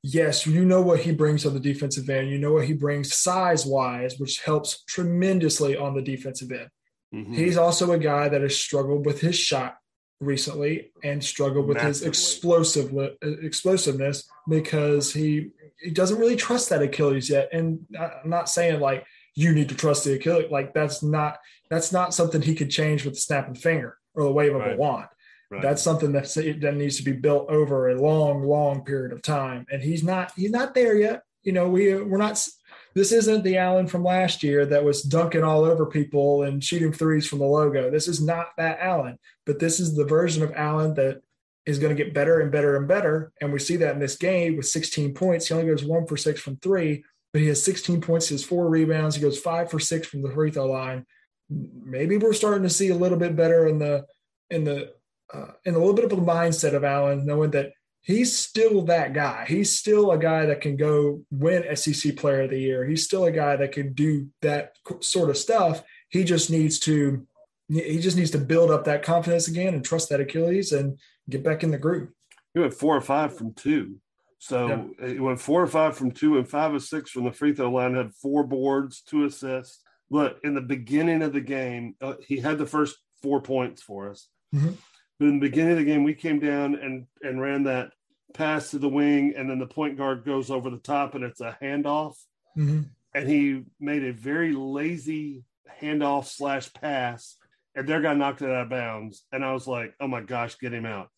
yes, 0.02 0.46
you 0.46 0.64
know 0.64 0.82
what 0.82 1.00
he 1.00 1.12
brings 1.12 1.44
on 1.46 1.54
the 1.54 1.60
defensive 1.60 2.08
end. 2.08 2.30
You 2.30 2.38
know 2.38 2.52
what 2.52 2.66
he 2.66 2.72
brings 2.72 3.14
size 3.14 3.66
wise, 3.66 4.18
which 4.18 4.40
helps 4.40 4.84
tremendously 4.84 5.76
on 5.76 5.94
the 5.94 6.02
defensive 6.02 6.50
end. 6.50 6.68
Mhm. 7.14 7.34
He's 7.34 7.56
also 7.56 7.92
a 7.92 7.98
guy 7.98 8.28
that 8.28 8.40
has 8.40 8.56
struggled 8.56 9.04
with 9.04 9.20
his 9.20 9.36
shot 9.36 9.76
recently 10.20 10.92
and 11.02 11.24
struggled 11.24 11.66
with 11.66 11.78
his 11.80 12.02
explosive 12.02 12.92
explosiveness 13.22 14.28
because 14.48 15.12
he 15.12 15.50
he 15.80 15.90
doesn't 15.90 16.18
really 16.18 16.36
trust 16.36 16.68
that 16.68 16.82
Achilles 16.82 17.30
yet. 17.30 17.48
And 17.52 17.86
I'm 17.98 18.28
not 18.28 18.50
saying 18.50 18.80
like 18.80 19.06
you 19.34 19.52
need 19.52 19.70
to 19.70 19.74
trust 19.74 20.04
the 20.04 20.14
Achilles. 20.14 20.50
Like 20.50 20.74
that's 20.74 21.02
not 21.02 21.38
that's 21.70 21.90
not 21.92 22.14
something 22.14 22.42
he 22.42 22.54
could 22.54 22.70
change 22.70 23.04
with 23.04 23.14
the 23.14 23.20
snap 23.20 23.48
of 23.48 23.56
a 23.56 23.60
finger 23.60 23.96
or 24.14 24.24
the 24.24 24.32
wave 24.32 24.54
of 24.54 24.60
a 24.66 24.76
wand. 24.76 25.08
Right. 25.50 25.62
That's 25.62 25.82
something 25.82 26.12
that's, 26.12 26.34
that 26.34 26.74
needs 26.76 26.96
to 26.98 27.02
be 27.02 27.12
built 27.12 27.50
over 27.50 27.88
a 27.88 28.00
long, 28.00 28.44
long 28.44 28.84
period 28.84 29.12
of 29.12 29.20
time. 29.20 29.66
And 29.70 29.82
he's 29.82 30.04
not 30.04 30.32
he's 30.36 30.52
not 30.52 30.74
there 30.74 30.94
yet. 30.96 31.22
You 31.42 31.52
know, 31.52 31.68
we 31.68 31.94
we're 31.94 32.18
not. 32.18 32.46
This 32.94 33.12
isn't 33.12 33.44
the 33.44 33.56
Allen 33.56 33.86
from 33.86 34.04
last 34.04 34.42
year 34.42 34.66
that 34.66 34.84
was 34.84 35.02
dunking 35.02 35.44
all 35.44 35.64
over 35.64 35.86
people 35.86 36.42
and 36.42 36.62
shooting 36.62 36.92
threes 36.92 37.26
from 37.26 37.38
the 37.38 37.44
logo. 37.44 37.90
This 37.90 38.08
is 38.08 38.20
not 38.20 38.48
that 38.58 38.78
Allen, 38.80 39.16
but 39.46 39.58
this 39.60 39.78
is 39.78 39.94
the 39.94 40.04
version 40.04 40.42
of 40.42 40.52
Allen 40.54 40.94
that 40.94 41.22
is 41.66 41.78
going 41.78 41.96
to 41.96 42.04
get 42.04 42.14
better 42.14 42.40
and 42.40 42.50
better 42.50 42.76
and 42.76 42.88
better. 42.88 43.32
And 43.40 43.52
we 43.52 43.58
see 43.58 43.76
that 43.76 43.94
in 43.94 44.00
this 44.00 44.16
game 44.16 44.56
with 44.56 44.66
16 44.66 45.14
points. 45.14 45.46
He 45.46 45.54
only 45.54 45.66
goes 45.66 45.84
one 45.84 46.06
for 46.06 46.16
six 46.16 46.40
from 46.40 46.56
three, 46.56 47.04
but 47.32 47.42
he 47.42 47.48
has 47.48 47.62
16 47.62 48.00
points, 48.00 48.28
he 48.28 48.34
has 48.34 48.44
four 48.44 48.68
rebounds. 48.68 49.14
He 49.14 49.22
goes 49.22 49.38
five 49.38 49.70
for 49.70 49.78
six 49.78 50.06
from 50.06 50.22
the 50.22 50.30
free 50.30 50.50
throw 50.50 50.66
line. 50.66 51.06
Maybe 51.48 52.16
we're 52.16 52.32
starting 52.32 52.64
to 52.64 52.70
see 52.70 52.88
a 52.88 52.96
little 52.96 53.18
bit 53.18 53.36
better 53.36 53.68
in 53.68 53.78
the 53.78 54.06
in 54.50 54.64
the 54.64 54.92
uh, 55.32 55.52
in 55.64 55.74
a 55.74 55.78
little 55.78 55.94
bit 55.94 56.04
of 56.04 56.12
a 56.12 56.16
mindset 56.16 56.74
of 56.74 56.84
Allen, 56.84 57.24
knowing 57.26 57.50
that 57.52 57.72
he's 58.02 58.36
still 58.36 58.82
that 58.82 59.12
guy. 59.12 59.44
He's 59.48 59.78
still 59.78 60.10
a 60.12 60.18
guy 60.18 60.46
that 60.46 60.60
can 60.60 60.76
go 60.76 61.22
win 61.30 61.76
SEC 61.76 62.16
Player 62.16 62.42
of 62.42 62.50
the 62.50 62.58
Year. 62.58 62.86
He's 62.86 63.04
still 63.04 63.24
a 63.24 63.32
guy 63.32 63.56
that 63.56 63.72
can 63.72 63.92
do 63.92 64.28
that 64.42 64.76
sort 65.00 65.30
of 65.30 65.36
stuff. 65.36 65.82
He 66.08 66.24
just 66.24 66.50
needs 66.50 66.78
to 66.80 67.26
he 67.68 68.00
just 68.00 68.16
needs 68.16 68.32
to 68.32 68.38
build 68.38 68.72
up 68.72 68.84
that 68.86 69.04
confidence 69.04 69.46
again 69.46 69.74
and 69.74 69.84
trust 69.84 70.08
that 70.08 70.18
Achilles 70.18 70.72
and 70.72 70.98
get 71.28 71.44
back 71.44 71.62
in 71.62 71.70
the 71.70 71.78
groove. 71.78 72.08
He 72.52 72.58
went 72.58 72.74
four 72.74 72.96
or 72.96 73.00
five 73.00 73.36
from 73.36 73.54
two. 73.54 74.00
So 74.38 74.90
he 75.00 75.20
went 75.20 75.40
four 75.40 75.62
or 75.62 75.68
five 75.68 75.96
from 75.96 76.10
two 76.10 76.36
and 76.38 76.48
five 76.48 76.74
or 76.74 76.80
six 76.80 77.10
from 77.12 77.24
the 77.24 77.32
free 77.32 77.52
throw 77.54 77.70
line, 77.70 77.94
had 77.94 78.12
four 78.14 78.42
boards, 78.42 79.02
two 79.02 79.24
assists. 79.24 79.82
Look, 80.10 80.38
in 80.42 80.54
the 80.54 80.60
beginning 80.60 81.22
of 81.22 81.32
the 81.32 81.42
game, 81.42 81.94
uh, 82.00 82.14
he 82.26 82.38
had 82.38 82.58
the 82.58 82.66
first 82.66 82.96
four 83.22 83.40
points 83.40 83.82
for 83.82 84.10
us. 84.10 84.28
Mhm. 84.52 84.74
But 85.20 85.28
in 85.28 85.34
the 85.38 85.48
beginning 85.48 85.72
of 85.72 85.78
the 85.78 85.84
game, 85.84 86.02
we 86.02 86.14
came 86.14 86.40
down 86.40 86.74
and, 86.76 87.06
and 87.20 87.42
ran 87.42 87.64
that 87.64 87.92
pass 88.32 88.70
to 88.70 88.78
the 88.78 88.88
wing, 88.88 89.34
and 89.36 89.50
then 89.50 89.58
the 89.58 89.66
point 89.66 89.98
guard 89.98 90.24
goes 90.24 90.50
over 90.50 90.70
the 90.70 90.78
top 90.78 91.14
and 91.14 91.22
it's 91.22 91.42
a 91.42 91.58
handoff. 91.62 92.16
Mm-hmm. 92.56 92.82
And 93.14 93.28
he 93.28 93.64
made 93.78 94.02
a 94.02 94.14
very 94.14 94.54
lazy 94.54 95.44
handoff 95.80 96.24
slash 96.24 96.72
pass, 96.72 97.36
and 97.74 97.86
their 97.86 98.00
guy 98.00 98.14
knocked 98.14 98.40
it 98.40 98.48
out 98.50 98.62
of 98.62 98.70
bounds. 98.70 99.22
And 99.30 99.44
I 99.44 99.52
was 99.52 99.66
like, 99.66 99.94
oh 100.00 100.08
my 100.08 100.22
gosh, 100.22 100.58
get 100.58 100.72
him 100.72 100.86
out. 100.86 101.10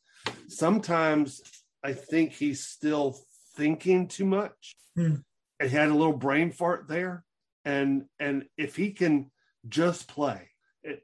Sometimes 0.48 1.40
I 1.84 1.92
think 1.92 2.32
he's 2.32 2.66
still 2.66 3.16
thinking 3.56 4.08
too 4.08 4.26
much. 4.26 4.74
Hmm. 4.96 5.16
And 5.60 5.70
he 5.70 5.76
had 5.76 5.90
a 5.90 5.94
little 5.94 6.16
brain 6.16 6.50
fart 6.50 6.88
there. 6.88 7.24
And 7.64 8.06
and 8.18 8.46
if 8.56 8.74
he 8.74 8.90
can 8.90 9.30
just 9.68 10.08
play, 10.08 10.48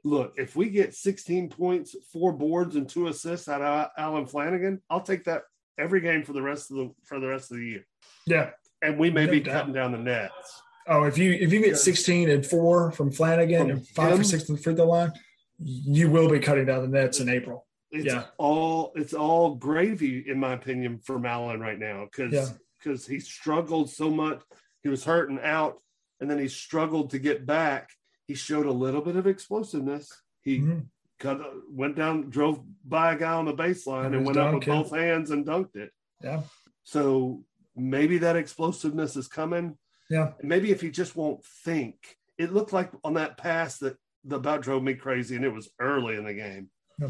look, 0.03 0.33
if 0.37 0.55
we 0.55 0.69
get 0.69 0.93
16 0.95 1.49
points, 1.49 1.95
four 2.11 2.31
boards, 2.33 2.75
and 2.75 2.87
two 2.87 3.07
assists 3.07 3.47
out 3.47 3.61
of 3.61 3.89
Allen 3.97 4.25
Flanigan, 4.25 4.79
I'll 4.89 5.01
take 5.01 5.25
that 5.25 5.43
every 5.77 6.01
game 6.01 6.23
for 6.23 6.33
the 6.33 6.41
rest 6.41 6.71
of 6.71 6.77
the 6.77 6.91
for 7.05 7.19
the 7.19 7.27
rest 7.27 7.51
of 7.51 7.57
the 7.57 7.65
year. 7.65 7.85
Yeah. 8.25 8.51
And 8.81 8.97
we 8.97 9.09
may 9.09 9.25
No 9.25 9.31
be 9.31 9.39
doubt. 9.39 9.53
cutting 9.53 9.73
down 9.73 9.91
the 9.91 9.97
nets. 9.97 10.61
Oh, 10.87 11.03
if 11.03 11.17
you 11.17 11.31
if 11.33 11.53
you 11.53 11.61
get 11.61 11.77
16 11.77 12.29
and 12.29 12.45
four 12.45 12.91
from 12.91 13.11
Flanigan 13.11 13.59
From 13.61 13.69
and 13.71 13.87
five 13.89 14.11
him? 14.13 14.17
for 14.19 14.23
six 14.23 14.45
from 14.45 14.55
the 14.55 14.61
free 14.61 14.75
throw 14.75 14.85
line, 14.87 15.11
you 15.59 16.09
will 16.09 16.29
be 16.29 16.39
cutting 16.39 16.65
down 16.65 16.81
the 16.81 16.87
nets 16.99 17.19
in 17.19 17.29
April. 17.29 17.65
It's 17.91 18.05
Yeah. 18.05 18.25
all 18.37 18.91
it's 18.95 19.13
all 19.13 19.55
gravy, 19.55 20.29
in 20.29 20.39
my 20.39 20.53
opinion, 20.53 20.99
for 20.99 21.25
Allen 21.25 21.59
right 21.59 21.79
now. 21.79 22.05
Because 22.05 22.33
Yeah. 22.33 22.47
because 22.81 23.05
he 23.07 23.19
struggled 23.19 23.89
so 23.89 24.09
much. 24.09 24.41
He 24.83 24.89
was 24.89 25.03
hurting 25.03 25.39
out, 25.41 25.81
and 26.21 26.29
then 26.31 26.39
he 26.39 26.47
struggled 26.47 27.09
to 27.11 27.19
get 27.19 27.45
back. 27.45 27.89
He 28.29 28.35
showed 28.35 28.67
a 28.67 28.71
little 28.71 29.01
bit 29.01 29.15
of 29.15 29.25
explosiveness. 29.25 30.21
He 30.41 30.59
mm-hmm. 30.59 30.81
cut, 31.17 31.41
went 31.67 31.95
down, 31.95 32.29
drove 32.29 32.61
by 32.85 33.13
a 33.13 33.17
guy 33.17 33.33
on 33.33 33.45
the 33.45 33.55
baseline, 33.55 34.05
and, 34.05 34.17
and 34.17 34.25
went 34.27 34.37
up 34.37 34.53
with 34.53 34.67
both 34.67 34.91
hands 34.91 35.31
and 35.31 35.47
dunked 35.47 35.75
it. 35.75 35.89
Yeah. 36.23 36.43
So 36.83 37.43
maybe 37.75 38.19
that 38.19 38.35
explosiveness 38.35 39.15
is 39.15 39.27
coming. 39.27 39.79
Yeah. 40.11 40.33
And 40.39 40.47
maybe 40.47 40.69
if 40.69 40.79
he 40.79 40.91
just 40.91 41.15
won't 41.15 41.43
think, 41.65 41.95
it 42.37 42.53
looked 42.53 42.71
like 42.71 42.91
on 43.03 43.15
that 43.15 43.35
pass 43.35 43.79
that 43.79 43.97
the 44.23 44.35
about 44.35 44.61
drove 44.61 44.83
me 44.83 44.93
crazy, 44.93 45.35
and 45.35 45.43
it 45.43 45.51
was 45.51 45.71
early 45.79 46.15
in 46.15 46.25
the 46.25 46.35
game. 46.35 46.69
Yeah. 46.99 47.09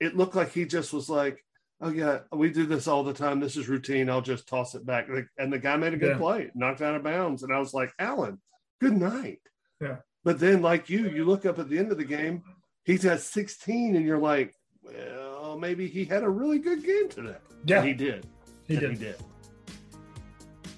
It 0.00 0.18
looked 0.18 0.34
like 0.34 0.52
he 0.52 0.66
just 0.66 0.92
was 0.92 1.08
like, 1.08 1.42
"Oh 1.80 1.88
yeah, 1.88 2.18
we 2.30 2.50
do 2.50 2.66
this 2.66 2.86
all 2.86 3.04
the 3.04 3.14
time. 3.14 3.40
This 3.40 3.56
is 3.56 3.70
routine. 3.70 4.10
I'll 4.10 4.20
just 4.20 4.46
toss 4.46 4.74
it 4.74 4.84
back." 4.84 5.08
And 5.38 5.50
the 5.50 5.58
guy 5.58 5.76
made 5.78 5.94
a 5.94 5.96
good 5.96 6.10
yeah. 6.10 6.18
play, 6.18 6.50
knocked 6.54 6.82
out 6.82 6.94
of 6.94 7.02
bounds, 7.02 7.42
and 7.42 7.54
I 7.54 7.58
was 7.58 7.72
like, 7.72 7.90
"Allen, 7.98 8.38
good 8.82 8.98
night." 8.98 9.40
Yeah. 9.80 9.96
But 10.24 10.38
then, 10.38 10.62
like 10.62 10.88
you, 10.88 11.08
you 11.08 11.24
look 11.24 11.46
up 11.46 11.58
at 11.58 11.68
the 11.68 11.78
end 11.78 11.92
of 11.92 11.98
the 11.98 12.04
game, 12.04 12.42
he's 12.84 13.04
at 13.06 13.20
16, 13.20 13.96
and 13.96 14.04
you're 14.04 14.18
like, 14.18 14.54
"Well, 14.82 15.58
maybe 15.58 15.86
he 15.88 16.04
had 16.04 16.22
a 16.22 16.30
really 16.30 16.58
good 16.58 16.84
game 16.84 17.08
today." 17.08 17.36
Yeah, 17.64 17.78
and 17.78 17.88
he 17.88 17.94
did. 17.94 18.26
He 18.66 18.74
and 18.74 18.80
did. 18.80 18.90
He 18.90 18.96
did. 19.04 19.16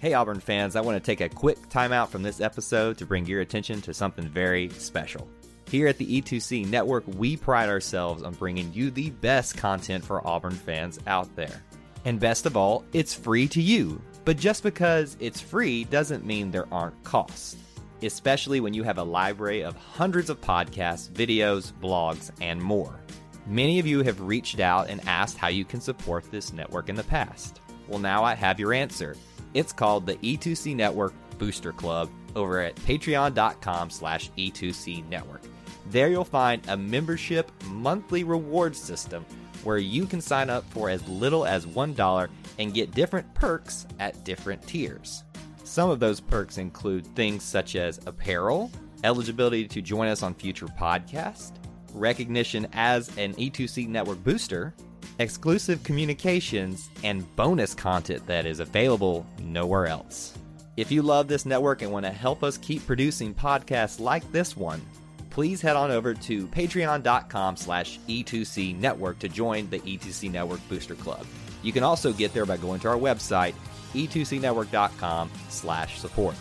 Hey, 0.00 0.14
Auburn 0.14 0.40
fans, 0.40 0.76
I 0.76 0.80
want 0.80 0.96
to 0.96 1.06
take 1.06 1.20
a 1.20 1.28
quick 1.28 1.58
timeout 1.68 2.08
from 2.08 2.22
this 2.22 2.40
episode 2.40 2.96
to 2.98 3.06
bring 3.06 3.26
your 3.26 3.42
attention 3.42 3.82
to 3.82 3.92
something 3.92 4.26
very 4.26 4.70
special. 4.70 5.28
Here 5.68 5.86
at 5.88 5.98
the 5.98 6.22
E2C 6.22 6.66
Network, 6.66 7.04
we 7.06 7.36
pride 7.36 7.68
ourselves 7.68 8.22
on 8.22 8.32
bringing 8.32 8.72
you 8.72 8.90
the 8.90 9.10
best 9.10 9.58
content 9.58 10.02
for 10.02 10.26
Auburn 10.26 10.54
fans 10.54 10.98
out 11.06 11.36
there. 11.36 11.62
And 12.06 12.18
best 12.18 12.46
of 12.46 12.56
all, 12.56 12.82
it's 12.94 13.12
free 13.12 13.46
to 13.48 13.60
you. 13.60 14.00
But 14.24 14.38
just 14.38 14.62
because 14.62 15.18
it's 15.20 15.40
free 15.40 15.84
doesn't 15.84 16.24
mean 16.24 16.50
there 16.50 16.72
aren't 16.72 17.04
costs, 17.04 17.56
especially 18.02 18.60
when 18.60 18.74
you 18.74 18.82
have 18.82 18.98
a 18.98 19.02
library 19.02 19.62
of 19.62 19.76
hundreds 19.76 20.30
of 20.30 20.40
podcasts, 20.40 21.08
videos, 21.08 21.72
blogs, 21.72 22.30
and 22.40 22.60
more. 22.60 23.00
Many 23.46 23.78
of 23.78 23.86
you 23.86 24.02
have 24.02 24.20
reached 24.20 24.60
out 24.60 24.88
and 24.88 25.00
asked 25.06 25.36
how 25.36 25.48
you 25.48 25.64
can 25.64 25.80
support 25.80 26.30
this 26.30 26.52
network 26.52 26.88
in 26.88 26.96
the 26.96 27.04
past. 27.04 27.60
Well, 27.88 27.98
now 27.98 28.22
I 28.22 28.34
have 28.34 28.60
your 28.60 28.72
answer. 28.72 29.16
It's 29.54 29.72
called 29.72 30.06
the 30.06 30.16
E2C 30.16 30.76
Network 30.76 31.12
Booster 31.38 31.72
Club 31.72 32.10
over 32.36 32.60
at 32.60 32.76
patreon.com 32.76 33.90
slash 33.90 34.30
E2C 34.38 35.08
Network. 35.08 35.42
There 35.88 36.08
you'll 36.08 36.24
find 36.24 36.62
a 36.68 36.76
membership 36.76 37.50
monthly 37.66 38.22
reward 38.22 38.76
system 38.76 39.24
where 39.64 39.78
you 39.78 40.06
can 40.06 40.20
sign 40.20 40.48
up 40.50 40.64
for 40.70 40.88
as 40.88 41.06
little 41.08 41.44
as 41.44 41.66
$1 41.66 42.28
and 42.58 42.74
get 42.74 42.92
different 42.92 43.32
perks 43.34 43.86
at 43.98 44.24
different 44.24 44.66
tiers. 44.66 45.24
Some 45.70 45.88
of 45.88 46.00
those 46.00 46.18
perks 46.18 46.58
include 46.58 47.06
things 47.14 47.44
such 47.44 47.76
as 47.76 48.00
apparel, 48.04 48.72
eligibility 49.04 49.68
to 49.68 49.80
join 49.80 50.08
us 50.08 50.20
on 50.20 50.34
future 50.34 50.66
podcasts, 50.66 51.52
recognition 51.94 52.66
as 52.72 53.16
an 53.16 53.34
E2C 53.34 53.86
network 53.86 54.20
booster, 54.24 54.74
exclusive 55.20 55.80
communications, 55.84 56.90
and 57.04 57.24
bonus 57.36 57.72
content 57.72 58.26
that 58.26 58.46
is 58.46 58.58
available 58.58 59.24
nowhere 59.44 59.86
else. 59.86 60.36
If 60.76 60.90
you 60.90 61.02
love 61.02 61.28
this 61.28 61.46
network 61.46 61.82
and 61.82 61.92
want 61.92 62.04
to 62.04 62.10
help 62.10 62.42
us 62.42 62.58
keep 62.58 62.84
producing 62.84 63.32
podcasts 63.32 64.00
like 64.00 64.28
this 64.32 64.56
one, 64.56 64.82
please 65.30 65.62
head 65.62 65.76
on 65.76 65.92
over 65.92 66.14
to 66.14 66.48
patreon.com 66.48 67.56
slash 67.56 68.00
E2C 68.08 68.76
Network 68.76 69.20
to 69.20 69.28
join 69.28 69.70
the 69.70 69.78
E2C 69.78 70.32
Network 70.32 70.68
Booster 70.68 70.96
Club. 70.96 71.24
You 71.62 71.72
can 71.72 71.84
also 71.84 72.12
get 72.12 72.34
there 72.34 72.46
by 72.46 72.56
going 72.56 72.80
to 72.80 72.88
our 72.88 72.96
website, 72.96 73.54
e2cnetwork.com 73.94 75.30
slash 75.48 75.98
support. 75.98 76.34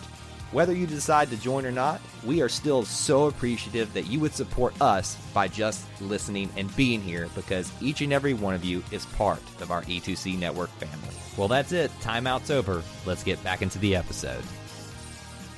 Whether 0.52 0.72
you 0.72 0.86
decide 0.86 1.30
to 1.30 1.36
join 1.36 1.64
or 1.64 1.70
not, 1.70 2.00
we 2.24 2.42
are 2.42 2.48
still 2.48 2.84
so 2.84 3.26
appreciative 3.26 3.92
that 3.94 4.06
you 4.06 4.18
would 4.18 4.34
support 4.34 4.74
us 4.82 5.14
by 5.32 5.46
just 5.46 5.84
listening 6.00 6.50
and 6.56 6.74
being 6.74 7.00
here 7.00 7.28
because 7.36 7.70
each 7.80 8.00
and 8.00 8.12
every 8.12 8.34
one 8.34 8.54
of 8.54 8.64
you 8.64 8.82
is 8.90 9.06
part 9.06 9.42
of 9.60 9.70
our 9.70 9.82
E2C 9.82 10.36
Network 10.38 10.70
family. 10.70 11.14
Well, 11.36 11.46
that's 11.46 11.70
it. 11.70 11.92
Timeout's 12.00 12.50
over. 12.50 12.82
Let's 13.06 13.22
get 13.22 13.42
back 13.44 13.62
into 13.62 13.78
the 13.78 13.94
episode 13.94 14.42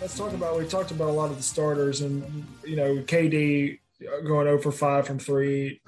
let's 0.01 0.19
talk 0.19 0.33
about 0.33 0.59
we 0.59 0.67
talked 0.67 0.91
about 0.91 1.09
a 1.09 1.13
lot 1.13 1.31
of 1.31 1.37
the 1.37 1.43
starters 1.45 2.01
and 2.01 2.45
you 2.65 2.75
know 2.75 2.97
KD 2.97 3.79
going 4.27 4.49
oh 4.49 4.51
over 4.51 4.73
five 4.73 5.07
from 5.07 5.19
three, 5.19 5.81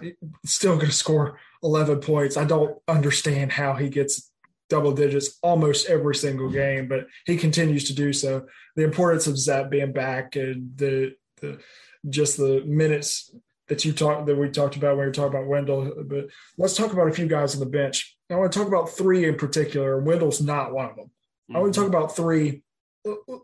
still 0.45 0.77
going 0.77 0.87
to 0.87 0.93
score 0.93 1.39
11 1.63 2.01
points. 2.01 2.37
I 2.37 2.45
don't 2.45 2.79
understand 2.89 3.53
how 3.53 3.75
he 3.75 3.89
gets 3.89 4.31
double 4.69 4.93
digits 4.93 5.39
almost 5.43 5.89
every 5.89 6.15
single 6.15 6.51
game, 6.51 6.89
but 6.89 7.07
he 7.27 7.37
continues 7.37 7.85
to 7.85 7.95
do 7.95 8.13
so. 8.13 8.47
The 8.77 8.85
importance 8.85 9.27
of 9.27 9.39
Zep 9.39 9.71
being 9.71 9.93
back 9.93 10.37
and 10.37 10.77
the 10.77 11.15
the 11.41 11.61
just 12.09 12.37
the 12.37 12.63
minutes 12.67 13.35
that 13.69 13.85
you 13.85 13.93
talked 13.93 14.27
that 14.27 14.37
we 14.37 14.51
talked 14.51 14.77
about 14.77 14.97
when 14.97 15.01
we 15.01 15.07
were 15.07 15.13
talking 15.13 15.39
about 15.39 15.49
Wendell. 15.49 16.05
But 16.07 16.27
let's 16.59 16.77
talk 16.77 16.93
about 16.93 17.09
a 17.09 17.13
few 17.13 17.27
guys 17.27 17.55
on 17.55 17.61
the 17.61 17.67
bench. 17.67 18.17
I 18.31 18.37
want 18.37 18.53
to 18.53 18.59
talk 18.59 18.69
about 18.69 18.91
three 18.91 19.27
in 19.27 19.37
particular. 19.37 20.01
Wendell's 20.01 20.41
not 20.41 20.73
one 20.73 20.91
of 20.91 20.97
them. 20.97 21.07
Mm-hmm. 21.07 21.57
I 21.57 21.61
want 21.61 21.75
to 21.75 21.81
talk 21.81 21.89
about 21.89 22.17
three 22.17 22.63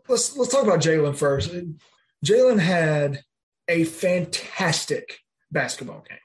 let's 0.07 0.35
let's 0.37 0.51
talk 0.51 0.63
about 0.63 0.79
Jalen 0.79 1.15
first. 1.15 1.53
Jalen 2.25 2.59
had 2.59 3.23
a 3.67 3.83
fantastic 3.83 5.19
basketball 5.51 6.03
game, 6.07 6.17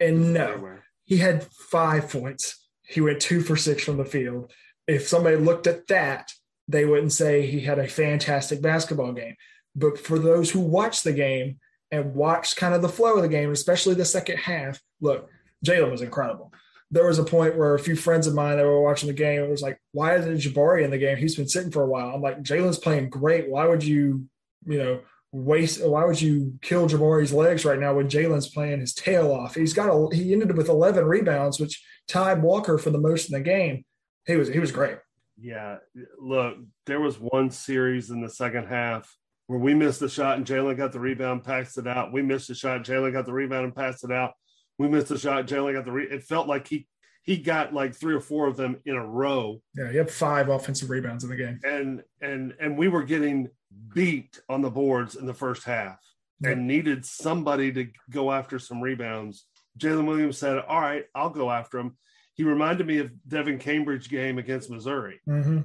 and 0.00 0.32
no, 0.32 0.78
he 1.04 1.18
had 1.18 1.46
five 1.70 2.10
points. 2.10 2.63
He 2.94 3.00
went 3.00 3.20
two 3.20 3.40
for 3.40 3.56
six 3.56 3.84
from 3.84 3.96
the 3.96 4.04
field. 4.04 4.52
If 4.86 5.08
somebody 5.08 5.36
looked 5.36 5.66
at 5.66 5.86
that, 5.88 6.32
they 6.68 6.84
wouldn't 6.84 7.12
say 7.12 7.46
he 7.46 7.60
had 7.60 7.78
a 7.78 7.88
fantastic 7.88 8.62
basketball 8.62 9.12
game. 9.12 9.36
But 9.76 9.98
for 9.98 10.18
those 10.18 10.50
who 10.50 10.60
watched 10.60 11.04
the 11.04 11.12
game 11.12 11.58
and 11.90 12.14
watched 12.14 12.56
kind 12.56 12.74
of 12.74 12.82
the 12.82 12.88
flow 12.88 13.16
of 13.16 13.22
the 13.22 13.28
game, 13.28 13.50
especially 13.50 13.94
the 13.94 14.04
second 14.04 14.38
half, 14.38 14.80
look, 15.00 15.28
Jalen 15.64 15.90
was 15.90 16.02
incredible 16.02 16.52
there 16.94 17.06
was 17.06 17.18
a 17.18 17.24
point 17.24 17.56
where 17.56 17.74
a 17.74 17.78
few 17.78 17.96
friends 17.96 18.28
of 18.28 18.34
mine 18.34 18.56
that 18.56 18.64
were 18.64 18.80
watching 18.80 19.08
the 19.08 19.12
game, 19.12 19.42
it 19.42 19.50
was 19.50 19.62
like, 19.62 19.80
why 19.90 20.16
isn't 20.16 20.36
Jabari 20.36 20.84
in 20.84 20.92
the 20.92 20.98
game? 20.98 21.16
He's 21.16 21.34
been 21.34 21.48
sitting 21.48 21.72
for 21.72 21.82
a 21.82 21.88
while. 21.88 22.14
I'm 22.14 22.22
like, 22.22 22.42
Jalen's 22.42 22.78
playing 22.78 23.10
great. 23.10 23.50
Why 23.50 23.66
would 23.66 23.82
you, 23.82 24.28
you 24.64 24.78
know, 24.78 25.00
waste? 25.34 25.84
Why 25.84 26.04
would 26.04 26.20
you 26.20 26.54
kill 26.62 26.88
Jabari's 26.88 27.32
legs 27.32 27.64
right 27.64 27.78
now 27.78 27.94
when 27.94 28.08
Jalen's 28.08 28.48
playing 28.48 28.80
his 28.80 28.94
tail 28.94 29.32
off? 29.32 29.54
He's 29.54 29.74
got 29.74 29.88
a. 29.88 30.14
He 30.14 30.32
ended 30.32 30.50
up 30.50 30.56
with 30.56 30.68
11 30.68 31.04
rebounds, 31.04 31.60
which 31.60 31.82
tied 32.08 32.42
Walker 32.42 32.78
for 32.78 32.90
the 32.90 32.98
most 32.98 33.30
in 33.30 33.32
the 33.32 33.40
game. 33.40 33.84
He 34.26 34.36
was 34.36 34.48
he 34.48 34.58
was 34.58 34.72
great. 34.72 34.98
Yeah, 35.38 35.78
look, 36.18 36.56
there 36.86 37.00
was 37.00 37.18
one 37.18 37.50
series 37.50 38.10
in 38.10 38.20
the 38.20 38.30
second 38.30 38.66
half 38.66 39.12
where 39.48 39.58
we 39.58 39.74
missed 39.74 40.00
the 40.00 40.08
shot 40.08 40.38
and 40.38 40.46
Jalen 40.46 40.76
got 40.76 40.92
the 40.92 41.00
rebound, 41.00 41.44
passed 41.44 41.76
it 41.76 41.86
out. 41.86 42.12
We 42.12 42.22
missed 42.22 42.48
the 42.48 42.54
shot, 42.54 42.84
Jalen 42.84 43.12
got 43.12 43.26
the 43.26 43.32
rebound 43.32 43.64
and 43.64 43.74
passed 43.74 44.04
it 44.04 44.12
out 44.12 44.34
we 44.78 44.88
missed 44.88 45.10
a 45.10 45.18
shot. 45.18 45.46
Jalen 45.46 45.74
got 45.74 45.84
the. 45.84 45.92
Re- 45.92 46.08
it 46.10 46.22
felt 46.22 46.48
like 46.48 46.66
he 46.66 46.86
he 47.22 47.36
got 47.36 47.72
like 47.72 47.94
three 47.94 48.14
or 48.14 48.20
four 48.20 48.46
of 48.46 48.56
them 48.56 48.80
in 48.84 48.96
a 48.96 49.06
row. 49.06 49.60
Yeah, 49.74 49.90
he 49.90 49.96
had 49.96 50.10
five 50.10 50.48
offensive 50.48 50.90
rebounds 50.90 51.24
in 51.24 51.30
the 51.30 51.36
game. 51.36 51.60
And 51.64 52.02
and 52.20 52.54
and 52.60 52.76
we 52.76 52.88
were 52.88 53.02
getting 53.02 53.48
beat 53.94 54.40
on 54.48 54.62
the 54.62 54.70
boards 54.70 55.16
in 55.16 55.26
the 55.26 55.34
first 55.34 55.64
half 55.64 55.98
yeah. 56.40 56.50
and 56.50 56.66
needed 56.66 57.04
somebody 57.04 57.72
to 57.72 57.88
go 58.10 58.32
after 58.32 58.58
some 58.58 58.80
rebounds. 58.80 59.46
Jalen 59.78 60.06
Williams 60.06 60.38
said, 60.38 60.58
"All 60.58 60.80
right, 60.80 61.04
I'll 61.14 61.30
go 61.30 61.50
after 61.50 61.78
him." 61.78 61.96
He 62.34 62.44
reminded 62.44 62.86
me 62.86 62.98
of 62.98 63.12
Devin 63.28 63.58
Cambridge 63.58 64.08
game 64.08 64.38
against 64.38 64.70
Missouri. 64.70 65.20
Mm-hmm. 65.28 65.60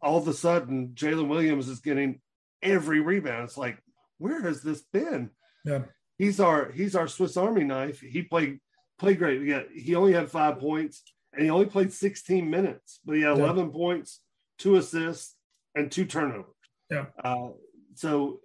All 0.00 0.18
of 0.18 0.28
a 0.28 0.34
sudden, 0.34 0.92
Jalen 0.94 1.28
Williams 1.28 1.68
is 1.68 1.80
getting 1.80 2.20
every 2.62 3.00
rebound. 3.00 3.44
It's 3.44 3.58
like, 3.58 3.78
where 4.18 4.40
has 4.42 4.62
this 4.62 4.82
been? 4.92 5.30
Yeah 5.64 5.82
he's 6.18 6.40
our 6.40 6.70
he's 6.70 6.96
our 6.96 7.08
Swiss 7.08 7.36
Army 7.36 7.64
knife. 7.64 8.00
He 8.00 8.22
played 8.22 8.60
played 8.98 9.18
great. 9.18 9.42
Yeah, 9.42 9.62
he 9.72 9.94
only 9.94 10.12
had 10.12 10.30
five 10.30 10.58
points 10.58 11.02
and 11.32 11.42
he 11.42 11.50
only 11.50 11.66
played 11.66 11.92
16 11.92 12.48
minutes, 12.48 13.00
but 13.04 13.16
he 13.16 13.22
had 13.22 13.32
11 13.38 13.66
yeah. 13.66 13.72
points, 13.72 14.20
two 14.56 14.76
assists, 14.76 15.34
and 15.74 15.90
two 15.90 16.04
turnovers. 16.04 16.53
Yeah. 16.94 17.06
Uh, 17.22 17.50
so, 17.94 18.40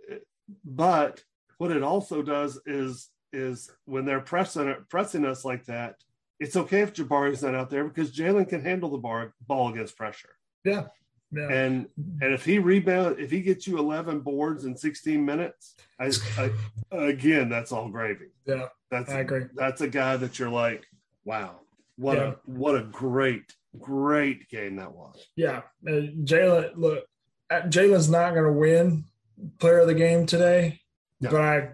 but 0.65 1.23
what 1.57 1.71
it 1.71 1.83
also 1.83 2.21
does 2.21 2.59
is 2.65 3.09
is 3.31 3.69
when 3.85 4.05
they're 4.05 4.21
pressing 4.21 4.75
pressing 4.89 5.25
us 5.25 5.45
like 5.45 5.65
that, 5.65 5.95
it's 6.39 6.55
okay 6.55 6.81
if 6.81 6.93
Jabari's 6.93 7.43
not 7.43 7.55
out 7.55 7.69
there 7.69 7.83
because 7.83 8.15
Jalen 8.15 8.49
can 8.49 8.63
handle 8.63 8.89
the 8.89 8.97
bar, 8.97 9.33
ball 9.45 9.71
against 9.71 9.97
pressure. 9.97 10.35
Yeah. 10.63 10.87
Yeah. 11.31 11.47
And 11.51 11.87
and 12.21 12.33
if 12.33 12.43
he 12.43 12.57
rebound, 12.57 13.19
if 13.19 13.29
he 13.29 13.41
gets 13.41 13.67
you 13.67 13.77
11 13.77 14.21
boards 14.21 14.65
in 14.65 14.75
16 14.75 15.23
minutes, 15.23 15.75
I, 15.99 16.11
I, 16.39 16.51
again, 16.91 17.49
that's 17.49 17.71
all 17.71 17.87
gravy. 17.87 18.29
Yeah, 18.47 18.69
that's 18.89 19.11
I 19.11 19.19
agree. 19.19 19.43
That's 19.53 19.81
a 19.81 19.87
guy 19.87 20.17
that 20.17 20.39
you're 20.39 20.49
like, 20.49 20.87
wow, 21.25 21.59
what 21.97 22.17
yeah. 22.17 22.31
a 22.31 22.33
what 22.45 22.75
a 22.75 22.81
great 22.81 23.53
great 23.79 24.49
game 24.49 24.77
that 24.77 24.91
was. 24.91 25.23
Yeah, 25.35 25.61
uh, 25.87 26.09
Jalen. 26.23 26.71
Look, 26.77 27.05
Uh, 27.49 27.61
Jalen's 27.61 28.09
not 28.09 28.33
going 28.33 28.45
to 28.45 28.59
win 28.59 29.05
Player 29.59 29.79
of 29.79 29.87
the 29.87 29.93
Game 29.93 30.25
today, 30.25 30.81
no. 31.21 31.31
but 31.31 31.41
I 31.41 31.69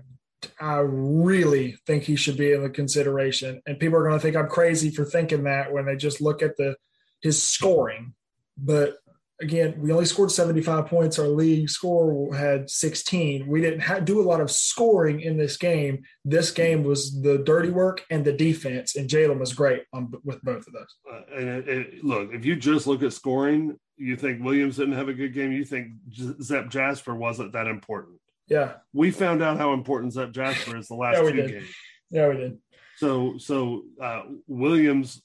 I 0.60 0.80
really 0.80 1.78
think 1.88 2.04
he 2.04 2.16
should 2.16 2.38
be 2.38 2.52
in 2.52 2.62
the 2.62 2.70
consideration. 2.70 3.62
And 3.66 3.80
people 3.80 3.98
are 3.98 4.04
going 4.04 4.14
to 4.14 4.20
think 4.20 4.36
I'm 4.36 4.48
crazy 4.48 4.90
for 4.92 5.04
thinking 5.04 5.44
that 5.44 5.74
when 5.74 5.86
they 5.86 5.96
just 5.96 6.22
look 6.22 6.42
at 6.42 6.58
the 6.58 6.76
his 7.22 7.42
scoring, 7.42 8.14
but 8.58 8.98
again, 9.42 9.76
we 9.78 9.92
only 9.92 10.06
scored 10.06 10.32
75 10.32 10.88
points. 10.88 11.20
Our 11.20 11.28
league 11.28 11.70
score 11.70 12.34
had 12.34 12.70
16. 12.70 13.48
We 13.48 13.62
didn't 13.62 14.06
do 14.06 14.22
a 14.22 14.24
lot 14.24 14.42
of 14.42 14.50
scoring 14.52 15.22
in 15.22 15.38
this 15.38 15.58
game. 15.58 16.04
This 16.24 16.52
game 16.52 16.84
was 16.84 17.22
the 17.22 17.40
dirty 17.40 17.70
work 17.70 18.04
and 18.10 18.24
the 18.24 18.34
defense, 18.34 18.96
and 18.96 19.10
Jalen 19.10 19.40
was 19.40 19.54
great 19.54 19.84
on, 19.94 20.12
with 20.24 20.42
both 20.42 20.66
of 20.68 20.74
those. 20.74 20.96
Uh, 21.12 21.22
and 21.36 21.50
it, 21.50 21.68
it, 21.68 22.04
look, 22.04 22.34
if 22.34 22.46
you 22.46 22.56
just 22.56 22.88
look 22.88 23.04
at 23.04 23.14
scoring, 23.14 23.78
you 23.98 24.16
think 24.16 24.44
Williams 24.44 24.78
didn't 24.78 24.96
have 24.96 25.10
a 25.10 25.14
good 25.14 25.34
game. 25.34 25.52
You 25.52 25.66
think 25.66 25.94
Zep 26.42 26.70
Jasper 26.70 27.16
wasn't 27.16 27.54
that 27.54 27.68
important. 27.68 28.20
Yeah, 28.48 28.74
we 28.94 29.12
found 29.12 29.42
out 29.42 29.58
how 29.58 29.74
important 29.74 30.14
Zep 30.14 30.32
Jasper 30.32 30.78
is 30.78 30.88
the 30.88 30.96
last 30.96 31.18
yeah, 31.18 31.30
two 31.30 31.36
did. 31.36 31.52
games. 31.52 31.76
Yeah, 32.12 32.30
we 32.30 32.38
did. 32.38 32.58
So, 32.98 33.38
so 33.38 33.84
uh, 34.02 34.24
Williams, 34.48 35.22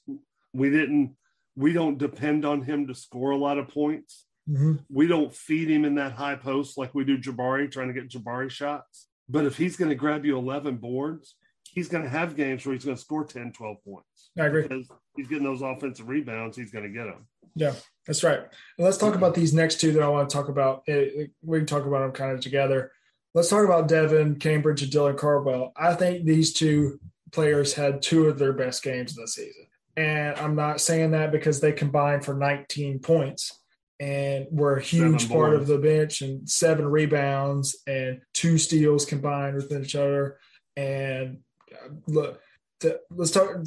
we 0.53 0.69
didn't 0.69 1.15
we 1.55 1.73
don't 1.73 1.97
depend 1.97 2.45
on 2.45 2.61
him 2.61 2.87
to 2.87 2.95
score 2.95 3.31
a 3.31 3.37
lot 3.37 3.57
of 3.57 3.67
points. 3.67 4.25
Mm-hmm. 4.49 4.75
We 4.89 5.07
don't 5.07 5.33
feed 5.33 5.69
him 5.69 5.85
in 5.85 5.95
that 5.95 6.13
high 6.13 6.35
post 6.35 6.77
like 6.77 6.95
we 6.95 7.03
do 7.03 7.17
Jabari, 7.17 7.71
trying 7.71 7.87
to 7.87 7.93
get 7.93 8.09
Jabari 8.09 8.49
shots. 8.49 9.07
But 9.29 9.45
if 9.45 9.57
he's 9.57 9.77
going 9.77 9.89
to 9.89 9.95
grab 9.95 10.25
you 10.25 10.37
11 10.37 10.77
boards, 10.77 11.35
he's 11.63 11.87
going 11.87 12.03
to 12.03 12.09
have 12.09 12.35
games 12.35 12.65
where 12.65 12.73
he's 12.73 12.85
going 12.85 12.97
to 12.97 13.01
score 13.01 13.23
10, 13.23 13.53
12 13.53 13.77
points. 13.85 14.31
I 14.37 14.47
agree. 14.47 14.63
Because 14.63 14.87
he's 15.15 15.27
getting 15.27 15.43
those 15.43 15.61
offensive 15.61 16.09
rebounds, 16.09 16.57
he's 16.57 16.71
going 16.71 16.83
to 16.83 16.89
get 16.89 17.05
them. 17.05 17.27
Yeah, 17.55 17.73
that's 18.07 18.23
right. 18.23 18.39
And 18.39 18.85
let's 18.85 18.97
talk 18.97 19.15
about 19.15 19.35
these 19.35 19.53
next 19.53 19.81
two 19.81 19.91
that 19.91 20.01
I 20.01 20.07
want 20.07 20.29
to 20.29 20.33
talk 20.35 20.47
about. 20.47 20.83
We 20.87 21.59
can 21.59 21.65
talk 21.65 21.85
about 21.85 21.99
them 21.99 22.11
kind 22.13 22.31
of 22.31 22.39
together. 22.39 22.91
Let's 23.33 23.49
talk 23.49 23.63
about 23.63 23.87
Devin 23.87 24.39
Cambridge 24.39 24.83
and 24.83 24.91
Dylan 24.91 25.17
Cardwell. 25.17 25.73
I 25.75 25.93
think 25.93 26.25
these 26.25 26.53
two 26.53 26.99
players 27.31 27.73
had 27.73 28.01
two 28.01 28.27
of 28.27 28.39
their 28.39 28.53
best 28.53 28.83
games 28.83 29.15
the 29.15 29.27
season. 29.27 29.67
And 30.01 30.35
I'm 30.37 30.55
not 30.55 30.81
saying 30.81 31.11
that 31.11 31.31
because 31.31 31.59
they 31.59 31.71
combined 31.71 32.25
for 32.25 32.33
19 32.33 32.99
points 32.99 33.59
and 33.99 34.47
were 34.49 34.77
a 34.77 34.81
huge 34.81 35.29
part 35.29 35.53
of 35.53 35.67
the 35.67 35.77
bench 35.77 36.21
and 36.21 36.49
seven 36.49 36.87
rebounds 36.87 37.77
and 37.85 38.19
two 38.33 38.57
steals 38.57 39.05
combined 39.05 39.57
with 39.57 39.71
each 39.71 39.95
other. 39.95 40.39
And 40.75 41.41
uh, 41.71 41.89
look, 42.07 42.41
to, 42.79 42.99
let's 43.11 43.29
talk. 43.29 43.57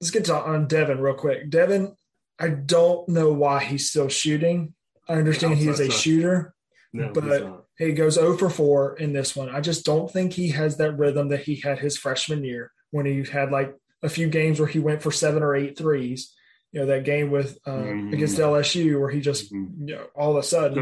Let's 0.00 0.10
get 0.10 0.26
to 0.26 0.34
on 0.34 0.66
Devin 0.66 1.00
real 1.00 1.14
quick. 1.14 1.48
Devin, 1.48 1.94
I 2.38 2.48
don't 2.48 3.08
know 3.08 3.32
why 3.32 3.64
he's 3.64 3.88
still 3.88 4.08
shooting. 4.08 4.74
I 5.08 5.14
understand 5.14 5.56
he 5.56 5.68
is 5.68 5.80
a 5.80 5.90
shooter, 5.90 6.54
no, 6.92 7.10
but 7.12 7.64
he 7.78 7.92
goes 7.92 8.14
0 8.14 8.36
for 8.36 8.50
4 8.50 8.98
in 8.98 9.14
this 9.14 9.34
one. 9.34 9.48
I 9.48 9.62
just 9.62 9.86
don't 9.86 10.10
think 10.10 10.34
he 10.34 10.50
has 10.50 10.76
that 10.76 10.98
rhythm 10.98 11.28
that 11.28 11.40
he 11.40 11.56
had 11.56 11.78
his 11.78 11.96
freshman 11.96 12.44
year 12.44 12.70
when 12.90 13.06
he 13.06 13.24
had 13.24 13.50
like 13.50 13.74
a 14.02 14.08
few 14.08 14.28
games 14.28 14.58
where 14.58 14.68
he 14.68 14.78
went 14.78 15.02
for 15.02 15.10
seven 15.10 15.42
or 15.42 15.54
eight 15.54 15.76
threes. 15.76 16.34
You 16.72 16.80
know 16.80 16.86
that 16.86 17.04
game 17.04 17.30
with 17.30 17.58
um, 17.66 17.82
mm-hmm. 17.82 18.14
against 18.14 18.38
LSU 18.38 19.00
where 19.00 19.10
he 19.10 19.20
just 19.20 19.52
mm-hmm. 19.52 19.88
you 19.88 19.96
know 19.96 20.06
all 20.14 20.32
of 20.32 20.36
a 20.36 20.46
sudden. 20.46 20.78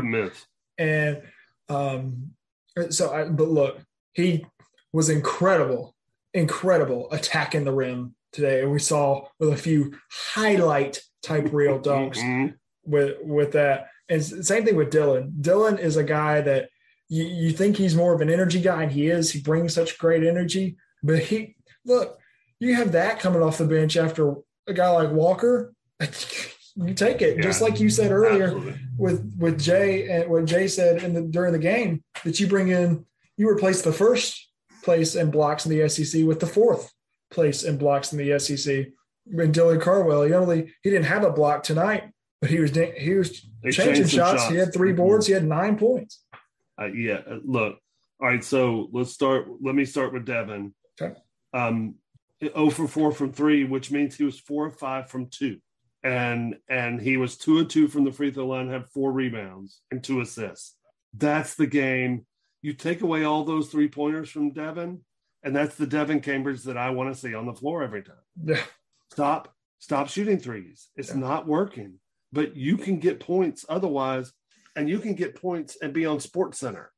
And 0.76 1.22
um, 1.68 2.32
so 2.90 3.12
I 3.12 3.24
but 3.24 3.48
look, 3.48 3.80
he 4.12 4.44
was 4.92 5.08
incredible, 5.08 5.94
incredible 6.34 7.08
attacking 7.10 7.64
the 7.64 7.72
rim 7.72 8.14
today, 8.32 8.62
and 8.62 8.70
we 8.70 8.78
saw 8.78 9.28
with 9.38 9.50
a 9.50 9.56
few 9.56 9.94
highlight 10.10 11.02
type 11.22 11.48
real 11.52 11.78
dunks 11.80 12.18
mm-hmm. 12.18 12.48
with 12.84 13.16
with 13.22 13.52
that. 13.52 13.88
And 14.10 14.24
same 14.24 14.64
thing 14.64 14.76
with 14.76 14.92
Dylan. 14.92 15.32
Dylan 15.40 15.78
is 15.78 15.96
a 15.96 16.04
guy 16.04 16.40
that 16.40 16.70
you, 17.08 17.24
you 17.24 17.50
think 17.52 17.76
he's 17.76 17.94
more 17.94 18.14
of 18.14 18.20
an 18.20 18.30
energy 18.30 18.60
guy, 18.60 18.82
and 18.82 18.92
he 18.92 19.08
is. 19.08 19.30
He 19.30 19.40
brings 19.40 19.74
such 19.74 19.98
great 19.98 20.24
energy, 20.24 20.76
but 21.02 21.18
he 21.18 21.56
look 21.84 22.18
you 22.60 22.74
have 22.74 22.92
that 22.92 23.20
coming 23.20 23.42
off 23.42 23.58
the 23.58 23.66
bench 23.66 23.96
after 23.96 24.34
a 24.66 24.72
guy 24.72 24.90
like 24.90 25.10
Walker. 25.10 25.74
you 26.76 26.94
take 26.94 27.22
it, 27.22 27.36
yeah, 27.36 27.42
just 27.42 27.60
like 27.60 27.80
you 27.80 27.90
said 27.90 28.12
earlier 28.12 28.44
absolutely. 28.44 28.80
with 28.96 29.34
with 29.38 29.60
Jay 29.60 30.08
and 30.08 30.30
what 30.30 30.44
Jay 30.44 30.68
said 30.68 31.02
in 31.02 31.14
the 31.14 31.22
during 31.22 31.52
the 31.52 31.58
game 31.58 32.02
that 32.24 32.38
you 32.38 32.46
bring 32.46 32.68
in, 32.68 33.04
you 33.36 33.48
replace 33.48 33.82
the 33.82 33.92
first 33.92 34.48
place 34.82 35.14
in 35.14 35.30
blocks 35.30 35.66
in 35.66 35.76
the 35.76 35.88
SEC 35.88 36.24
with 36.24 36.40
the 36.40 36.46
fourth 36.46 36.92
place 37.30 37.64
in 37.64 37.78
blocks 37.78 38.12
in 38.12 38.18
the 38.18 38.38
SEC. 38.38 38.86
And 39.26 39.54
Dylan 39.54 39.80
Cardwell, 39.80 40.22
he 40.22 40.32
only 40.32 40.74
he 40.82 40.90
didn't 40.90 41.06
have 41.06 41.24
a 41.24 41.30
block 41.30 41.62
tonight, 41.62 42.04
but 42.40 42.50
he 42.50 42.60
was 42.60 42.74
he 42.74 43.14
was 43.14 43.46
they 43.62 43.70
changing 43.70 44.06
shots. 44.06 44.42
shots. 44.42 44.50
He 44.50 44.56
had 44.56 44.72
3 44.72 44.90
mm-hmm. 44.90 44.96
boards. 44.96 45.26
He 45.26 45.32
had 45.32 45.44
nine 45.44 45.76
points. 45.76 46.22
Uh, 46.80 46.86
yeah, 46.86 47.20
uh, 47.28 47.38
look. 47.44 47.78
All 48.20 48.28
right, 48.28 48.42
so 48.42 48.88
let's 48.92 49.12
start. 49.12 49.46
Let 49.60 49.74
me 49.74 49.84
start 49.84 50.12
with 50.12 50.24
Devin. 50.24 50.74
Okay. 51.00 51.14
Um, 51.52 51.96
0 52.42 52.70
for 52.70 52.88
4 52.88 53.12
from 53.12 53.32
three, 53.32 53.64
which 53.64 53.90
means 53.90 54.16
he 54.16 54.24
was 54.24 54.38
four 54.38 54.66
or 54.66 54.70
five 54.70 55.10
from 55.10 55.26
two. 55.26 55.58
And 56.04 56.56
and 56.68 57.00
he 57.00 57.16
was 57.16 57.36
two 57.36 57.58
and 57.58 57.68
two 57.68 57.88
from 57.88 58.04
the 58.04 58.12
free 58.12 58.30
throw 58.30 58.46
line, 58.46 58.68
had 58.68 58.88
four 58.88 59.10
rebounds 59.10 59.80
and 59.90 60.02
two 60.02 60.20
assists. 60.20 60.76
That's 61.12 61.56
the 61.56 61.66
game. 61.66 62.24
You 62.62 62.72
take 62.72 63.00
away 63.00 63.24
all 63.24 63.44
those 63.44 63.68
three 63.68 63.88
pointers 63.88 64.30
from 64.30 64.52
Devin, 64.52 65.00
and 65.42 65.56
that's 65.56 65.74
the 65.74 65.86
Devin 65.86 66.20
Cambridge 66.20 66.62
that 66.64 66.76
I 66.76 66.90
want 66.90 67.12
to 67.12 67.20
see 67.20 67.34
on 67.34 67.46
the 67.46 67.54
floor 67.54 67.82
every 67.82 68.02
time. 68.02 68.16
Yeah. 68.44 68.62
Stop, 69.10 69.52
stop 69.78 70.08
shooting 70.08 70.38
threes. 70.38 70.88
It's 70.96 71.10
yeah. 71.10 71.16
not 71.16 71.46
working. 71.46 71.98
But 72.32 72.56
you 72.56 72.76
can 72.76 72.98
get 72.98 73.20
points 73.20 73.64
otherwise, 73.68 74.32
and 74.76 74.88
you 74.88 74.98
can 74.98 75.14
get 75.14 75.40
points 75.40 75.78
and 75.80 75.92
be 75.92 76.04
on 76.04 76.20
Sports 76.20 76.58
Center. 76.58 76.92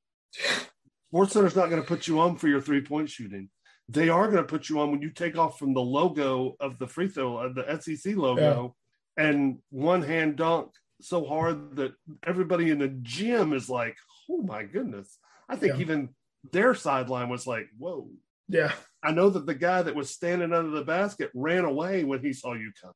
Sports 1.08 1.32
Center's 1.32 1.56
not 1.56 1.70
going 1.70 1.80
to 1.80 1.88
put 1.88 2.06
you 2.06 2.20
on 2.20 2.36
for 2.36 2.48
your 2.48 2.60
three 2.60 2.82
point 2.82 3.08
shooting 3.08 3.48
they 3.90 4.08
are 4.08 4.26
going 4.26 4.42
to 4.42 4.44
put 4.44 4.68
you 4.68 4.78
on 4.80 4.90
when 4.90 5.02
you 5.02 5.10
take 5.10 5.36
off 5.36 5.58
from 5.58 5.74
the 5.74 5.80
logo 5.80 6.56
of 6.60 6.78
the 6.78 6.86
free 6.86 7.08
throw 7.08 7.38
of 7.38 7.54
the 7.54 7.80
SEC 7.80 8.16
logo 8.16 8.76
yeah. 9.16 9.24
and 9.24 9.58
one 9.70 10.02
hand 10.02 10.36
dunk 10.36 10.70
so 11.00 11.24
hard 11.24 11.76
that 11.76 11.92
everybody 12.24 12.70
in 12.70 12.78
the 12.78 12.88
gym 12.88 13.52
is 13.52 13.68
like, 13.68 13.96
"Oh 14.30 14.42
my 14.42 14.64
goodness!" 14.64 15.18
I 15.48 15.56
think 15.56 15.74
yeah. 15.74 15.80
even 15.80 16.08
their 16.52 16.74
sideline 16.74 17.28
was 17.28 17.46
like, 17.46 17.68
"Whoa!" 17.78 18.08
Yeah, 18.48 18.72
I 19.02 19.12
know 19.12 19.30
that 19.30 19.46
the 19.46 19.54
guy 19.54 19.82
that 19.82 19.94
was 19.94 20.10
standing 20.10 20.52
under 20.52 20.70
the 20.70 20.84
basket 20.84 21.30
ran 21.34 21.64
away 21.64 22.04
when 22.04 22.20
he 22.20 22.32
saw 22.32 22.52
you 22.52 22.72
come, 22.82 22.92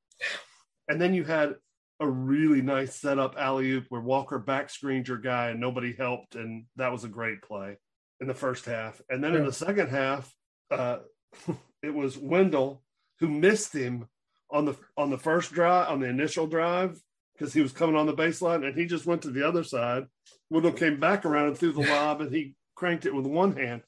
and 0.89 1.01
then 1.01 1.15
you 1.15 1.25
had 1.25 1.55
a 2.01 2.09
really 2.09 2.61
nice 2.61 2.97
setup 2.97 3.37
alley 3.39 3.71
oop 3.71 3.87
where 3.89 4.01
Walker 4.01 4.39
back 4.39 4.69
screened 4.69 5.09
your 5.09 5.19
guy 5.19 5.49
and 5.49 5.61
nobody 5.61 5.93
helped, 5.93 6.35
and 6.35 6.67
that 6.77 6.93
was 6.93 7.05
a 7.05 7.09
great 7.09 7.41
play 7.43 7.79
in 8.21 8.27
the 8.27 8.35
first 8.35 8.65
half. 8.65 9.01
And 9.09 9.23
then 9.23 9.33
yeah. 9.33 9.41
in 9.41 9.47
the 9.47 9.53
second 9.53 9.89
half, 9.89 10.33
uh, 10.71 10.99
it 11.83 11.95
was 11.95 12.19
Wendell 12.19 12.83
who 13.21 13.29
missed 13.29 13.75
him 13.75 14.09
on 14.51 14.65
the 14.65 14.77
on 14.97 15.11
the 15.11 15.19
first 15.19 15.53
drive 15.53 15.89
on 15.89 16.01
the 16.01 16.09
initial 16.09 16.47
drive 16.47 17.01
because 17.35 17.53
he 17.53 17.61
was 17.61 17.73
coming 17.73 17.97
on 17.97 18.07
the 18.07 18.15
baseline 18.15 18.67
and 18.67 18.77
he 18.79 18.87
just 18.87 19.07
went 19.07 19.23
to 19.23 19.31
the 19.31 19.47
other 19.47 19.65
side. 19.65 20.05
Wendell 20.51 20.73
came 20.73 21.01
back 21.01 21.25
around 21.25 21.49
and 21.49 21.59
threw 21.59 21.73
the 21.73 21.81
lob 21.81 22.21
and 22.21 22.33
he 22.33 22.55
cranked 22.75 23.07
it 23.07 23.15
with 23.15 23.27
one 23.27 23.57
hand. 23.57 23.83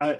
I, 0.00 0.18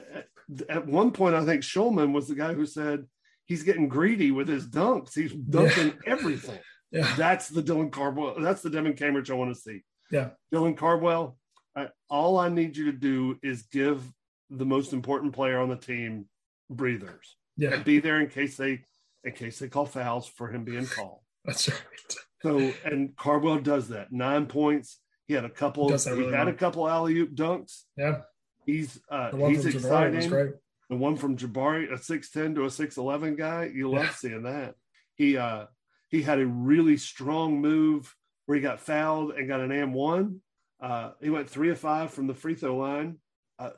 at 0.69 0.87
one 0.87 1.11
point, 1.11 1.35
I 1.35 1.45
think 1.45 1.63
Shulman 1.63 2.13
was 2.13 2.29
the 2.29 2.35
guy 2.35 2.55
who 2.55 2.67
said 2.67 3.07
he's 3.47 3.63
getting 3.63 3.89
greedy 3.89 4.31
with 4.31 4.49
his 4.49 4.69
dunks. 4.69 5.15
He's 5.15 5.33
dunking 5.33 5.89
yeah. 5.89 5.93
everything. 6.07 6.61
Yeah. 6.93 7.13
That's 7.17 7.49
the 7.49 7.63
Dylan 7.63 7.91
Cardwell. 7.91 8.37
That's 8.39 8.63
the 8.63 8.71
Devin 8.71 8.95
Cambridge 8.95 9.31
I 9.31 9.35
want 9.35 9.55
to 9.55 9.61
see. 9.61 9.83
Yeah. 10.11 10.31
Dylan 10.53 10.77
Cardwell, 10.77 11.37
I, 11.75 11.89
all 12.09 12.39
I 12.39 12.49
need 12.49 12.77
you 12.77 12.93
to 12.93 12.97
do 12.97 13.39
is 13.43 13.63
give 13.63 14.03
the 14.51 14.65
most 14.65 14.93
important 14.93 15.35
player 15.35 15.59
on 15.59 15.69
the 15.69 15.77
team 15.77 16.27
breathers. 16.71 17.37
Yeah. 17.57 17.75
And 17.75 17.85
be 17.85 18.01
there 18.01 18.21
in 18.21 18.29
case 18.29 18.57
they 18.57 18.83
in 19.25 19.33
case 19.33 19.59
they 19.59 19.69
call 19.69 19.87
fouls 19.87 20.27
for 20.27 20.49
him 20.49 20.65
being 20.65 20.87
called. 20.87 21.21
That's 21.45 21.69
right. 21.69 21.79
So 22.43 22.73
and 22.85 23.17
Cardwell 23.17 23.59
does 23.61 23.89
that. 23.89 24.13
Nine 24.13 24.47
points. 24.47 24.99
He 25.27 25.35
had 25.35 25.45
a 25.45 25.51
couple. 25.51 25.89
He, 25.89 26.11
really 26.11 26.33
had 26.33 26.47
well. 26.47 26.49
a 26.49 26.53
couple 26.53 26.89
alley 26.89 27.17
oop 27.19 27.35
dunks. 27.35 27.83
Yeah. 27.97 28.23
He's 28.65 29.01
uh 29.09 29.35
he's 29.49 29.67
exciting. 29.67 30.31
The 30.89 30.97
one 30.97 31.17
from 31.17 31.37
Jabari, 31.37 31.91
a 31.93 31.99
six 31.99 32.31
ten 32.31 32.55
to 32.55 32.65
a 32.65 32.71
six 32.71 32.97
eleven 32.97 33.35
guy. 33.35 33.71
You 33.75 33.91
love 33.91 34.05
yeah. 34.05 34.11
seeing 34.11 34.43
that. 34.45 34.75
He 35.15 35.37
uh 35.37 35.67
he 36.09 36.23
had 36.23 36.39
a 36.39 36.47
really 36.47 36.97
strong 36.97 37.61
move 37.61 38.15
where 38.47 38.57
he 38.57 38.63
got 38.63 38.81
fouled 38.81 39.33
and 39.33 39.49
got 39.49 39.61
an 39.61 39.73
AM 39.73 39.93
one. 39.93 40.41
Uh, 40.81 41.13
he 41.21 41.31
went 41.31 41.51
three 41.51 41.71
of 41.71 41.79
five 41.79 42.13
from 42.13 42.27
the 42.27 42.35
free 42.35 42.55
throw 42.55 42.77
line. 42.77 43.19
Uh, 43.59 43.71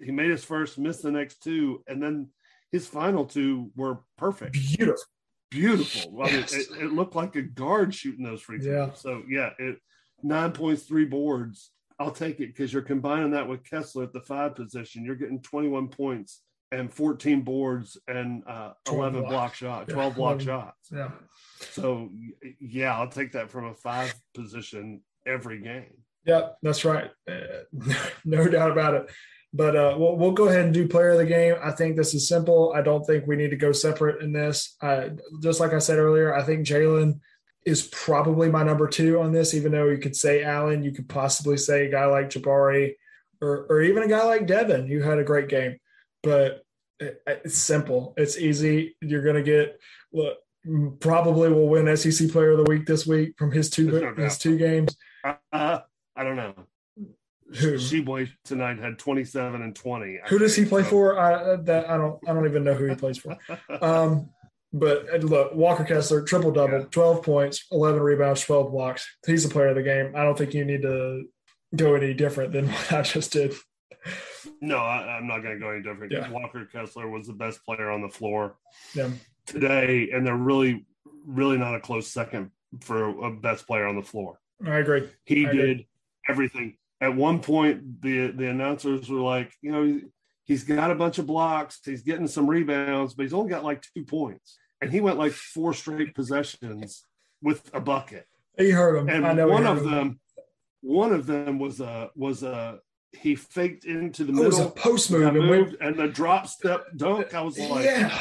he 0.00 0.10
made 0.10 0.30
his 0.30 0.44
first, 0.44 0.78
missed 0.78 1.02
the 1.02 1.10
next 1.10 1.42
two, 1.42 1.82
and 1.86 2.02
then 2.02 2.28
his 2.70 2.86
final 2.86 3.24
two 3.24 3.70
were 3.76 4.00
perfect. 4.16 4.54
Beautiful. 4.54 5.04
Beautiful. 5.50 6.22
I 6.22 6.30
mean, 6.30 6.44
it, 6.44 6.68
it, 6.80 6.92
looked 6.92 7.14
like 7.14 7.36
a 7.36 7.42
guard 7.42 7.94
shooting 7.94 8.24
those 8.24 8.40
free 8.40 8.58
throws. 8.58 8.88
Yeah. 8.88 8.94
So 8.94 9.22
yeah, 9.28 9.50
it 9.58 9.78
nine 10.22 10.52
points, 10.52 10.84
three 10.84 11.04
boards. 11.04 11.70
I'll 11.98 12.10
take 12.10 12.40
it 12.40 12.48
because 12.48 12.72
you're 12.72 12.82
combining 12.82 13.32
that 13.32 13.48
with 13.48 13.68
Kessler 13.68 14.04
at 14.04 14.12
the 14.12 14.22
five 14.22 14.56
position. 14.56 15.04
You're 15.04 15.14
getting 15.14 15.42
21 15.42 15.88
points 15.88 16.40
and 16.72 16.92
14 16.92 17.42
boards 17.42 17.98
and 18.08 18.42
uh, 18.46 18.72
11 18.88 19.20
block, 19.20 19.30
block 19.30 19.54
shots, 19.54 19.92
12 19.92 20.12
yeah. 20.12 20.16
block 20.16 20.42
11. 20.42 20.46
shots. 20.46 20.88
Yeah. 20.90 21.10
So 21.70 22.08
yeah, 22.58 22.96
I'll 22.96 23.08
take 23.08 23.32
that 23.32 23.50
from 23.50 23.66
a 23.66 23.74
five 23.74 24.14
position 24.34 25.02
every 25.26 25.60
game. 25.60 25.98
Yeah, 26.24 26.50
that's 26.62 26.84
right. 26.84 27.10
Uh, 27.28 27.94
no 28.24 28.48
doubt 28.48 28.70
about 28.70 28.94
it. 28.94 29.10
But 29.54 29.76
uh, 29.76 29.94
we'll, 29.98 30.16
we'll 30.16 30.32
go 30.32 30.48
ahead 30.48 30.64
and 30.64 30.72
do 30.72 30.88
player 30.88 31.10
of 31.10 31.18
the 31.18 31.26
game. 31.26 31.56
I 31.62 31.72
think 31.72 31.96
this 31.96 32.14
is 32.14 32.26
simple. 32.26 32.72
I 32.74 32.80
don't 32.80 33.04
think 33.04 33.26
we 33.26 33.36
need 33.36 33.50
to 33.50 33.56
go 33.56 33.72
separate 33.72 34.22
in 34.22 34.32
this. 34.32 34.76
Uh, 34.80 35.10
just 35.42 35.60
like 35.60 35.74
I 35.74 35.78
said 35.78 35.98
earlier, 35.98 36.34
I 36.34 36.42
think 36.42 36.66
Jalen 36.66 37.20
is 37.66 37.82
probably 37.88 38.48
my 38.48 38.62
number 38.62 38.88
two 38.88 39.20
on 39.20 39.32
this, 39.32 39.52
even 39.54 39.72
though 39.72 39.88
you 39.88 39.98
could 39.98 40.16
say 40.16 40.42
Allen, 40.42 40.82
you 40.82 40.92
could 40.92 41.08
possibly 41.08 41.56
say 41.56 41.86
a 41.86 41.90
guy 41.90 42.06
like 42.06 42.30
Jabari 42.30 42.94
or, 43.40 43.66
or 43.68 43.82
even 43.82 44.02
a 44.02 44.08
guy 44.08 44.24
like 44.24 44.46
Devin, 44.46 44.86
who 44.86 45.00
had 45.00 45.18
a 45.18 45.24
great 45.24 45.48
game. 45.48 45.76
But 46.22 46.62
it, 46.98 47.20
it's 47.26 47.58
simple, 47.58 48.14
it's 48.16 48.38
easy. 48.38 48.96
You're 49.00 49.22
going 49.22 49.36
to 49.36 49.42
get, 49.42 49.78
look, 50.12 50.38
probably 51.00 51.50
will 51.50 51.68
win 51.68 51.94
SEC 51.96 52.30
Player 52.30 52.52
of 52.52 52.58
the 52.58 52.70
Week 52.70 52.86
this 52.86 53.06
week 53.06 53.34
from 53.36 53.52
his 53.52 53.68
two 53.68 54.14
his 54.16 54.38
two 54.38 54.56
games. 54.56 54.96
Uh, 55.52 55.80
I 56.16 56.24
don't 56.24 56.36
know. 56.36 56.54
Who? 57.58 57.74
Tshiebwe 57.74 58.30
tonight 58.44 58.78
had 58.78 58.98
27 58.98 59.60
and 59.60 59.76
20. 59.76 60.20
I 60.24 60.28
who 60.28 60.38
does 60.38 60.56
he 60.56 60.64
play 60.64 60.82
so. 60.82 60.88
for? 60.88 61.18
I 61.18 61.56
that 61.56 61.90
I 61.90 61.96
don't 61.96 62.18
I 62.26 62.32
don't 62.32 62.46
even 62.46 62.64
know 62.64 62.74
who 62.74 62.86
he 62.86 62.94
plays 62.94 63.18
for. 63.18 63.36
Um, 63.82 64.30
but 64.72 65.06
uh, 65.12 65.18
look, 65.18 65.54
Walker 65.54 65.84
Kessler 65.84 66.22
triple 66.22 66.50
double, 66.50 66.80
yeah. 66.80 66.86
12 66.90 67.22
points, 67.22 67.66
11 67.70 68.00
rebounds, 68.00 68.40
12 68.42 68.70
blocks. 68.72 69.06
He's 69.26 69.46
the 69.46 69.50
player 69.50 69.68
of 69.68 69.76
the 69.76 69.82
game. 69.82 70.14
I 70.16 70.22
don't 70.22 70.36
think 70.36 70.54
you 70.54 70.64
need 70.64 70.82
to 70.82 71.24
go 71.76 71.94
any 71.94 72.14
different 72.14 72.52
than 72.52 72.68
what 72.72 72.92
I 72.92 73.02
just 73.02 73.32
did. 73.32 73.54
No, 74.60 74.78
I, 74.78 75.18
am 75.18 75.26
not 75.26 75.42
going 75.42 75.54
to 75.54 75.60
go 75.60 75.70
any 75.70 75.82
different. 75.82 76.12
Yeah. 76.12 76.30
Walker 76.30 76.66
Kessler 76.72 77.08
was 77.08 77.26
the 77.26 77.32
best 77.32 77.64
player 77.64 77.90
on 77.90 78.00
the 78.00 78.08
floor 78.08 78.56
yeah. 78.94 79.10
today, 79.46 80.10
and 80.12 80.26
they're 80.26 80.36
really, 80.36 80.86
really 81.26 81.58
not 81.58 81.74
a 81.74 81.80
close 81.80 82.08
second 82.08 82.50
for 82.80 83.26
a 83.26 83.30
best 83.30 83.66
player 83.66 83.86
on 83.86 83.96
the 83.96 84.02
floor. 84.02 84.38
I 84.64 84.78
agree. 84.78 85.08
He 85.24 85.46
I 85.46 85.52
did 85.52 85.60
agree. 85.60 85.88
Everything. 86.28 86.76
At 87.00 87.16
one 87.16 87.40
point, 87.40 88.00
the 88.00 88.28
the 88.28 88.48
announcers 88.48 89.08
were 89.08 89.20
like, 89.20 89.52
you 89.60 89.72
know, 89.72 90.00
he's 90.44 90.64
got 90.64 90.90
a 90.90 90.94
bunch 90.94 91.18
of 91.18 91.26
blocks, 91.26 91.80
he's 91.84 92.02
getting 92.02 92.28
some 92.28 92.48
rebounds, 92.48 93.14
but 93.14 93.24
he's 93.24 93.34
only 93.34 93.50
got 93.50 93.64
like 93.64 93.82
two 93.94 94.04
points, 94.04 94.58
and 94.80 94.90
he 94.90 95.00
went 95.00 95.18
like 95.18 95.32
four 95.32 95.74
straight 95.74 96.14
possessions 96.14 97.04
with 97.42 97.70
a 97.74 97.80
bucket. 97.80 98.26
He 98.56 98.70
heard 98.70 98.96
him. 98.96 99.08
And 99.08 99.24
one 99.48 99.66
of 99.66 99.78
him. 99.78 99.90
them, 99.90 100.20
one 100.80 101.12
of 101.12 101.26
them 101.26 101.58
was 101.58 101.80
a 101.80 102.10
was 102.14 102.42
a 102.42 102.78
he 103.12 103.34
faked 103.34 103.84
into 103.84 104.24
the 104.24 104.32
oh, 104.32 104.36
middle. 104.36 104.44
It 104.44 104.64
was 104.64 104.66
a 104.66 104.70
post 104.70 105.10
move 105.10 105.22
and, 105.22 105.36
moved, 105.38 105.76
and 105.80 105.96
the 105.96 106.08
drop 106.08 106.46
step 106.46 106.86
dunk. 106.96 107.34
I 107.34 107.42
was 107.42 107.58
like, 107.58 107.84
yeah. 107.84 108.16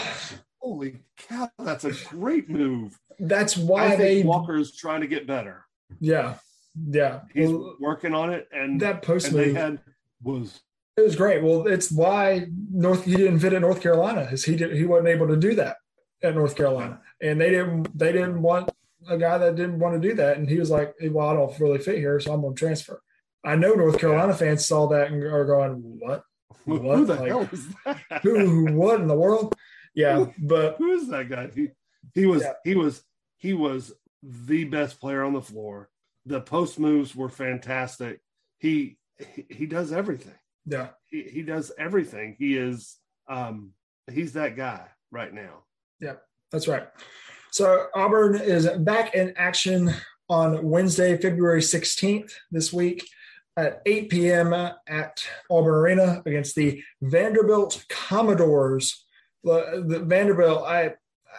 holy 0.59 0.99
cow, 1.17 1.49
that's 1.59 1.85
a 1.85 1.91
great 2.09 2.49
move. 2.49 2.97
That's 3.19 3.55
why 3.55 3.95
they 3.95 4.23
Walker 4.23 4.57
is 4.57 4.75
trying 4.75 5.01
to 5.01 5.07
get 5.07 5.27
better. 5.27 5.65
Yeah, 5.99 6.35
yeah, 6.75 7.21
he's 7.33 7.49
well, 7.49 7.75
working 7.79 8.13
on 8.13 8.33
it, 8.33 8.47
and 8.51 8.79
that 8.81 9.01
post 9.01 9.31
move 9.31 9.55
had 9.55 9.79
was 10.21 10.61
it 10.97 11.01
was 11.01 11.15
great. 11.15 11.43
Well, 11.43 11.67
it's 11.67 11.91
why 11.91 12.47
North 12.71 13.03
he 13.03 13.15
didn't 13.15 13.39
fit 13.39 13.53
at 13.53 13.61
North 13.61 13.81
Carolina, 13.81 14.27
is 14.31 14.45
he 14.45 14.55
did 14.55 14.75
he 14.75 14.85
wasn't 14.85 15.09
able 15.09 15.27
to 15.27 15.37
do 15.37 15.55
that 15.55 15.77
at 16.23 16.35
North 16.35 16.55
Carolina, 16.55 17.01
and 17.21 17.39
they 17.39 17.49
didn't 17.49 17.97
they 17.97 18.11
didn't 18.11 18.41
want 18.41 18.69
a 19.07 19.17
guy 19.17 19.37
that 19.37 19.55
didn't 19.55 19.79
want 19.79 20.01
to 20.01 20.07
do 20.09 20.15
that, 20.15 20.37
and 20.37 20.47
he 20.49 20.59
was 20.59 20.69
like, 20.69 20.93
well, 21.09 21.29
I 21.29 21.33
don't 21.33 21.59
really 21.59 21.79
fit 21.79 21.97
here, 21.97 22.19
so 22.19 22.33
I'm 22.33 22.41
going 22.41 22.55
to 22.55 22.59
transfer. 22.59 23.01
I 23.43 23.55
know 23.55 23.73
North 23.73 23.97
Carolina 23.99 24.33
fans 24.33 24.65
saw 24.65 24.87
that 24.89 25.11
and 25.11 25.23
are 25.23 25.45
going, 25.45 25.73
"What? 25.99 26.23
What? 26.65 26.97
Who 26.99 27.05
the 27.05 27.15
like, 27.15 27.27
hell 27.27 27.49
is 27.51 27.67
that? 27.85 27.97
Who? 28.23 28.73
What 28.73 29.01
in 29.01 29.07
the 29.07 29.15
world?" 29.15 29.55
Yeah, 29.95 30.27
but 30.37 30.77
who 30.77 30.91
is 30.91 31.07
that 31.09 31.27
guy? 31.27 31.49
He, 31.53 31.69
he 32.13 32.25
was 32.25 32.43
yeah. 32.43 32.53
he 32.63 32.75
was 32.75 33.03
he 33.37 33.53
was 33.53 33.93
the 34.21 34.65
best 34.65 34.99
player 34.99 35.23
on 35.23 35.33
the 35.33 35.41
floor. 35.41 35.89
The 36.25 36.41
post 36.41 36.79
moves 36.79 37.15
were 37.15 37.29
fantastic. 37.29 38.21
He 38.59 38.97
he, 39.49 39.65
does 39.65 39.91
everything. 39.91 40.33
Yeah, 40.65 40.89
he, 41.05 41.23
he 41.23 41.41
does 41.43 41.71
everything. 41.77 42.35
He 42.39 42.57
is 42.57 42.97
um 43.29 43.71
he's 44.11 44.33
that 44.33 44.55
guy 44.55 44.87
right 45.11 45.33
now. 45.33 45.63
Yeah, 45.99 46.15
that's 46.51 46.67
right. 46.67 46.87
So 47.51 47.87
Auburn 47.95 48.35
is 48.35 48.67
back 48.79 49.13
in 49.13 49.33
action 49.37 49.93
on 50.29 50.63
Wednesday, 50.63 51.17
February 51.17 51.61
16th 51.61 52.31
this 52.51 52.71
week 52.71 53.05
at 53.57 53.81
8 53.85 54.09
p.m. 54.09 54.53
at 54.53 55.23
Auburn 55.49 55.75
Arena 55.75 56.23
against 56.25 56.55
the 56.55 56.81
Vanderbilt 57.01 57.85
Commodores. 57.89 59.05
The, 59.43 59.83
the 59.85 59.99
Vanderbilt, 59.99 60.63
I 60.63 60.93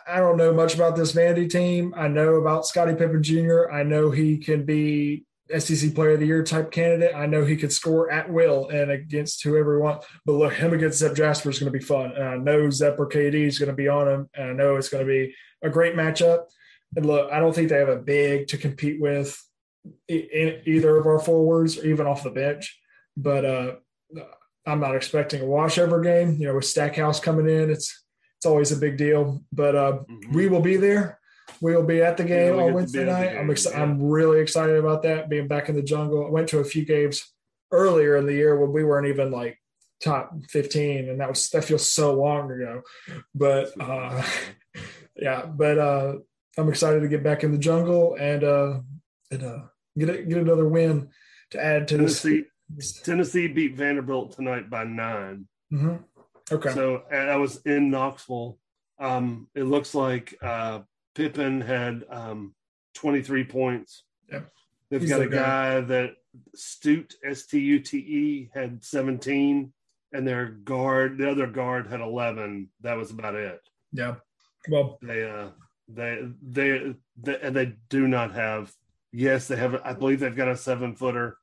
I 0.06 0.18
don't 0.18 0.36
know 0.36 0.52
much 0.52 0.74
about 0.74 0.96
this 0.96 1.12
Vandy 1.12 1.48
team. 1.48 1.94
I 1.96 2.08
know 2.08 2.34
about 2.34 2.66
Scottie 2.66 2.94
Pippen 2.94 3.22
Jr. 3.22 3.70
I 3.70 3.82
know 3.82 4.10
he 4.10 4.38
can 4.38 4.64
be 4.64 5.24
SEC 5.58 5.94
Player 5.94 6.12
of 6.12 6.20
the 6.20 6.26
Year 6.26 6.42
type 6.42 6.70
candidate. 6.70 7.14
I 7.14 7.26
know 7.26 7.44
he 7.44 7.56
could 7.56 7.72
score 7.72 8.10
at 8.10 8.30
will 8.30 8.68
and 8.68 8.90
against 8.90 9.42
whoever 9.42 9.76
he 9.76 9.82
wants. 9.82 10.06
But 10.24 10.32
look, 10.32 10.54
him 10.54 10.72
against 10.72 10.98
Zep 10.98 11.14
Jasper 11.14 11.50
is 11.50 11.58
going 11.58 11.72
to 11.72 11.78
be 11.78 11.84
fun. 11.84 12.12
And 12.12 12.24
I 12.24 12.36
know 12.36 12.70
Zep 12.70 12.98
or 12.98 13.08
KD 13.08 13.34
is 13.34 13.58
going 13.58 13.68
to 13.68 13.74
be 13.74 13.88
on 13.88 14.08
him, 14.08 14.30
and 14.34 14.50
I 14.50 14.52
know 14.52 14.76
it's 14.76 14.88
going 14.88 15.04
to 15.06 15.10
be 15.10 15.34
a 15.62 15.70
great 15.70 15.94
matchup. 15.94 16.44
And 16.96 17.06
look, 17.06 17.30
I 17.32 17.38
don't 17.38 17.54
think 17.54 17.68
they 17.68 17.78
have 17.78 17.88
a 17.88 17.96
big 17.96 18.48
to 18.48 18.58
compete 18.58 19.00
with 19.00 19.38
in 20.08 20.62
either 20.66 20.96
of 20.96 21.06
our 21.06 21.18
forwards 21.18 21.78
or 21.78 21.86
even 21.86 22.06
off 22.06 22.22
the 22.22 22.30
bench. 22.30 22.78
But 23.16 23.44
uh, 23.44 23.72
I'm 24.66 24.80
not 24.80 24.94
expecting 24.94 25.42
a 25.42 25.46
washover 25.46 26.02
game. 26.02 26.36
You 26.38 26.48
know, 26.48 26.54
with 26.54 26.64
Stackhouse 26.64 27.20
coming 27.20 27.48
in, 27.48 27.70
it's 27.70 28.01
it's 28.42 28.46
always 28.48 28.72
a 28.72 28.76
big 28.76 28.96
deal. 28.96 29.40
But 29.52 29.76
uh, 29.76 29.98
mm-hmm. 30.10 30.32
we 30.32 30.48
will 30.48 30.60
be 30.60 30.76
there. 30.76 31.20
We 31.60 31.76
will 31.76 31.84
be 31.84 32.02
at 32.02 32.16
the 32.16 32.24
game 32.24 32.58
on 32.58 32.74
Wednesday 32.74 33.04
night. 33.04 33.36
I'm 33.36 33.48
excited. 33.50 33.78
Yeah. 33.78 33.84
I'm 33.84 34.02
really 34.02 34.40
excited 34.40 34.74
about 34.74 35.04
that. 35.04 35.28
Being 35.28 35.46
back 35.46 35.68
in 35.68 35.76
the 35.76 35.82
jungle. 35.82 36.26
I 36.26 36.30
went 36.30 36.48
to 36.48 36.58
a 36.58 36.64
few 36.64 36.84
games 36.84 37.22
earlier 37.70 38.16
in 38.16 38.26
the 38.26 38.32
year 38.32 38.58
when 38.58 38.72
we 38.72 38.82
weren't 38.82 39.06
even 39.06 39.30
like 39.30 39.60
top 40.02 40.32
15, 40.48 41.08
and 41.08 41.20
that 41.20 41.28
was 41.28 41.50
that 41.50 41.64
feels 41.64 41.88
so 41.88 42.14
long 42.14 42.50
ago. 42.50 42.82
But 43.32 43.70
uh, 43.80 44.20
yeah, 45.16 45.46
but 45.46 45.78
uh, 45.78 46.14
I'm 46.58 46.68
excited 46.68 46.98
to 47.02 47.08
get 47.08 47.22
back 47.22 47.44
in 47.44 47.52
the 47.52 47.58
jungle 47.58 48.16
and 48.18 48.42
uh, 48.42 48.80
and 49.30 49.42
uh, 49.44 49.58
get 49.96 50.08
a, 50.08 50.22
get 50.24 50.38
another 50.38 50.66
win 50.66 51.10
to 51.52 51.64
add 51.64 51.86
to 51.88 51.96
Tennessee. 51.96 52.42
This. 52.68 52.94
Tennessee 53.02 53.46
beat 53.46 53.76
Vanderbilt 53.76 54.32
tonight 54.32 54.68
by 54.68 54.82
9 54.82 55.46
mm-hmm. 55.72 55.96
Okay. 56.52 56.72
So 56.72 57.02
I 57.10 57.36
was 57.36 57.58
in 57.64 57.90
Knoxville. 57.90 58.58
Um, 58.98 59.48
it 59.54 59.64
looks 59.64 59.94
like 59.94 60.36
uh, 60.42 60.80
Pippen 61.14 61.60
had 61.60 62.04
um, 62.10 62.54
23 62.94 63.44
points. 63.44 64.04
Yep. 64.30 64.50
They've 64.90 65.00
He's 65.00 65.10
got 65.10 65.22
a 65.22 65.28
guy, 65.28 65.36
guy 65.36 65.80
that 65.80 66.10
Stute 66.54 67.14
S 67.24 67.46
T 67.46 67.58
U 67.58 67.80
T 67.80 67.98
E 67.98 68.50
had 68.54 68.84
17, 68.84 69.72
and 70.12 70.28
their 70.28 70.46
guard, 70.46 71.18
the 71.18 71.30
other 71.30 71.46
guard, 71.46 71.86
had 71.86 72.00
11. 72.00 72.68
That 72.82 72.96
was 72.96 73.10
about 73.10 73.34
it. 73.34 73.60
Yeah. 73.92 74.16
Well, 74.68 74.98
they 75.02 75.28
uh, 75.28 75.48
they 75.88 76.22
they, 76.42 76.94
they 77.20 77.50
they 77.50 77.74
do 77.88 78.06
not 78.06 78.32
have. 78.32 78.72
Yes, 79.12 79.48
they 79.48 79.56
have. 79.56 79.80
I 79.84 79.92
believe 79.92 80.20
they've 80.20 80.36
got 80.36 80.48
a 80.48 80.56
seven 80.56 80.94
footer. 80.94 81.36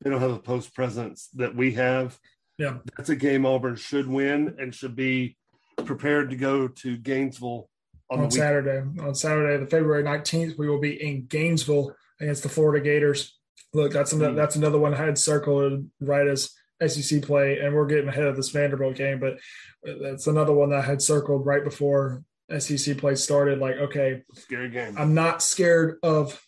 They 0.00 0.10
don't 0.10 0.20
have 0.20 0.32
a 0.32 0.38
post 0.38 0.74
presence 0.74 1.28
that 1.34 1.54
we 1.54 1.72
have. 1.74 2.18
Yeah, 2.60 2.76
that's 2.94 3.08
a 3.08 3.16
game 3.16 3.46
Auburn 3.46 3.76
should 3.76 4.06
win 4.06 4.56
and 4.58 4.74
should 4.74 4.94
be 4.94 5.38
prepared 5.86 6.28
to 6.28 6.36
go 6.36 6.68
to 6.68 6.98
Gainesville 6.98 7.70
on, 8.10 8.20
on 8.20 8.30
Saturday. 8.30 8.86
On 9.00 9.14
Saturday, 9.14 9.56
the 9.64 9.70
February 9.70 10.02
nineteenth, 10.02 10.58
we 10.58 10.68
will 10.68 10.78
be 10.78 11.02
in 11.02 11.24
Gainesville 11.24 11.96
against 12.20 12.42
the 12.42 12.50
Florida 12.50 12.84
Gators. 12.84 13.38
Look, 13.72 13.92
that's 13.92 14.12
another, 14.12 14.32
hmm. 14.32 14.36
that's 14.36 14.56
another 14.56 14.78
one 14.78 14.92
I 14.92 14.98
had 14.98 15.16
circled 15.16 15.86
right 16.02 16.26
as 16.26 16.50
SEC 16.86 17.22
play, 17.22 17.60
and 17.60 17.74
we're 17.74 17.86
getting 17.86 18.08
ahead 18.08 18.26
of 18.26 18.36
this 18.36 18.50
Vanderbilt 18.50 18.94
game, 18.94 19.20
but 19.20 19.38
uh, 19.88 19.94
that's 20.02 20.26
another 20.26 20.52
one 20.52 20.68
that 20.68 20.80
I 20.80 20.86
had 20.86 21.00
circled 21.00 21.46
right 21.46 21.64
before 21.64 22.22
SEC 22.58 22.98
play 22.98 23.14
started, 23.14 23.58
like, 23.58 23.76
okay, 23.76 24.22
scary 24.34 24.68
game. 24.68 24.96
I'm 24.98 25.14
not 25.14 25.42
scared 25.42 25.98
of 26.02 26.38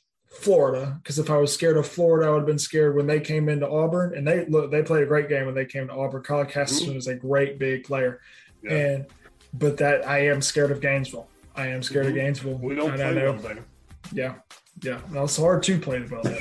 Florida 0.41 0.99
because 1.03 1.19
if 1.19 1.31
I 1.31 1.37
was 1.37 1.53
scared 1.53 1.77
of 1.77 1.87
Florida, 1.87 2.27
I 2.27 2.31
would 2.31 2.39
have 2.39 2.47
been 2.47 2.59
scared 2.59 2.97
when 2.97 3.07
they 3.07 3.21
came 3.21 3.49
into 3.49 3.69
Auburn. 3.69 4.17
And 4.17 4.27
they 4.27 4.45
look, 4.47 4.71
they 4.71 4.83
played 4.83 5.03
a 5.03 5.07
great 5.07 5.29
game 5.29 5.47
when 5.47 5.55
they 5.55 5.67
came 5.67 5.89
to 5.89 5.95
Auburn. 5.95 6.23
Colin 6.23 6.47
Castleton 6.47 6.91
mm-hmm. 6.91 6.99
is 6.99 7.07
a 7.07 7.15
great 7.15 7.59
big 7.59 7.85
player, 7.85 8.21
yeah. 8.63 8.73
and 8.73 9.07
but 9.55 9.77
that 9.79 10.07
I 10.07 10.27
am 10.27 10.41
scared 10.41 10.71
of 10.71 10.81
Gainesville. 10.81 11.29
I 11.55 11.67
am 11.69 11.83
scared 11.83 12.07
mm-hmm. 12.07 12.17
of 12.17 12.23
Gainesville. 12.23 12.55
We 12.55 12.75
don't 12.75 12.95
play 12.95 13.15
well 13.15 13.35
there. 13.35 13.65
Yeah, 14.13 14.35
yeah. 14.83 15.01
Now 15.11 15.25
it's 15.25 15.37
hard 15.37 15.63
to 15.65 15.79
play 15.79 16.03
well 16.11 16.23
there. 16.23 16.41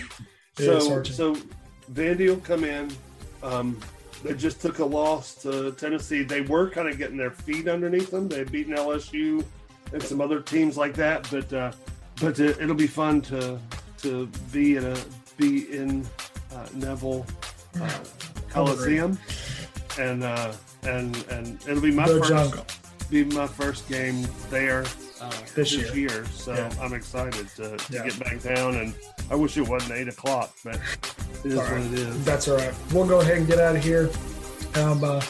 so, 0.57 1.03
so 1.03 1.35
Vandy 1.91 2.27
will 2.27 2.37
come 2.37 2.63
in. 2.63 2.91
Um, 3.43 3.79
they 4.23 4.33
just 4.33 4.61
took 4.61 4.79
a 4.79 4.85
loss 4.85 5.35
to 5.43 5.71
Tennessee. 5.73 6.23
They 6.23 6.41
were 6.41 6.69
kind 6.69 6.87
of 6.87 6.97
getting 6.97 7.17
their 7.17 7.31
feet 7.31 7.67
underneath 7.67 8.11
them. 8.11 8.29
They 8.29 8.39
had 8.39 8.51
beaten 8.51 8.75
LSU 8.75 9.43
and 9.93 10.01
some 10.01 10.21
other 10.21 10.39
teams 10.39 10.77
like 10.77 10.93
that, 10.95 11.27
but 11.31 11.51
uh, 11.51 11.71
but 12.21 12.39
it, 12.39 12.59
will 12.59 12.75
be 12.75 12.87
fun 12.87 13.21
to 13.23 13.59
to 14.01 14.27
be 14.51 14.75
in 14.77 14.85
a 14.85 14.97
be 15.37 15.71
in 15.75 16.05
uh, 16.53 16.67
Neville 16.73 17.25
uh, 17.79 17.99
Coliseum, 18.49 19.17
and 19.99 20.23
uh, 20.23 20.53
and 20.83 21.15
and 21.31 21.61
it'll 21.67 21.81
be 21.81 21.91
my 21.91 22.07
the 22.07 22.19
first 22.19 22.29
jungle. 22.29 22.65
be 23.09 23.23
my 23.25 23.47
first 23.47 23.87
game 23.87 24.27
there 24.49 24.85
uh, 25.21 25.31
this, 25.55 25.73
year. 25.73 25.95
year. 25.95 26.25
So 26.25 26.53
yeah. 26.53 26.73
I'm 26.81 26.93
excited 26.93 27.47
to, 27.55 27.77
to 27.77 27.93
yeah. 27.93 28.03
get 28.03 28.19
back 28.19 28.41
down. 28.41 28.75
And 28.77 28.95
I 29.29 29.35
wish 29.35 29.57
it 29.57 29.67
wasn't 29.67 29.93
eight 29.93 30.07
o'clock, 30.07 30.53
but 30.63 30.75
it 30.75 31.45
is 31.45 31.55
what 31.55 31.73
it 31.73 31.93
is. 31.93 32.25
That's 32.25 32.47
all 32.47 32.57
right. 32.57 32.73
We'll 32.93 33.07
go 33.07 33.21
ahead 33.21 33.37
and 33.37 33.47
get 33.47 33.59
out 33.59 33.75
of 33.75 33.83
here. 33.83 34.09
Um, 34.75 35.03
uh, 35.03 35.21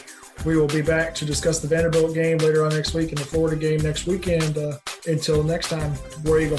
we 0.44 0.56
will 0.56 0.68
be 0.68 0.82
back 0.82 1.14
to 1.16 1.24
discuss 1.24 1.60
the 1.60 1.68
Vanderbilt 1.68 2.14
game 2.14 2.38
later 2.38 2.64
on 2.64 2.70
next 2.70 2.94
week 2.94 3.10
and 3.10 3.18
the 3.18 3.24
Florida 3.24 3.56
game 3.56 3.80
next 3.80 4.06
weekend. 4.06 4.58
Uh, 4.58 4.78
until 5.06 5.42
next 5.44 5.68
time, 5.68 5.92
War 6.24 6.40
Eagle. 6.40 6.58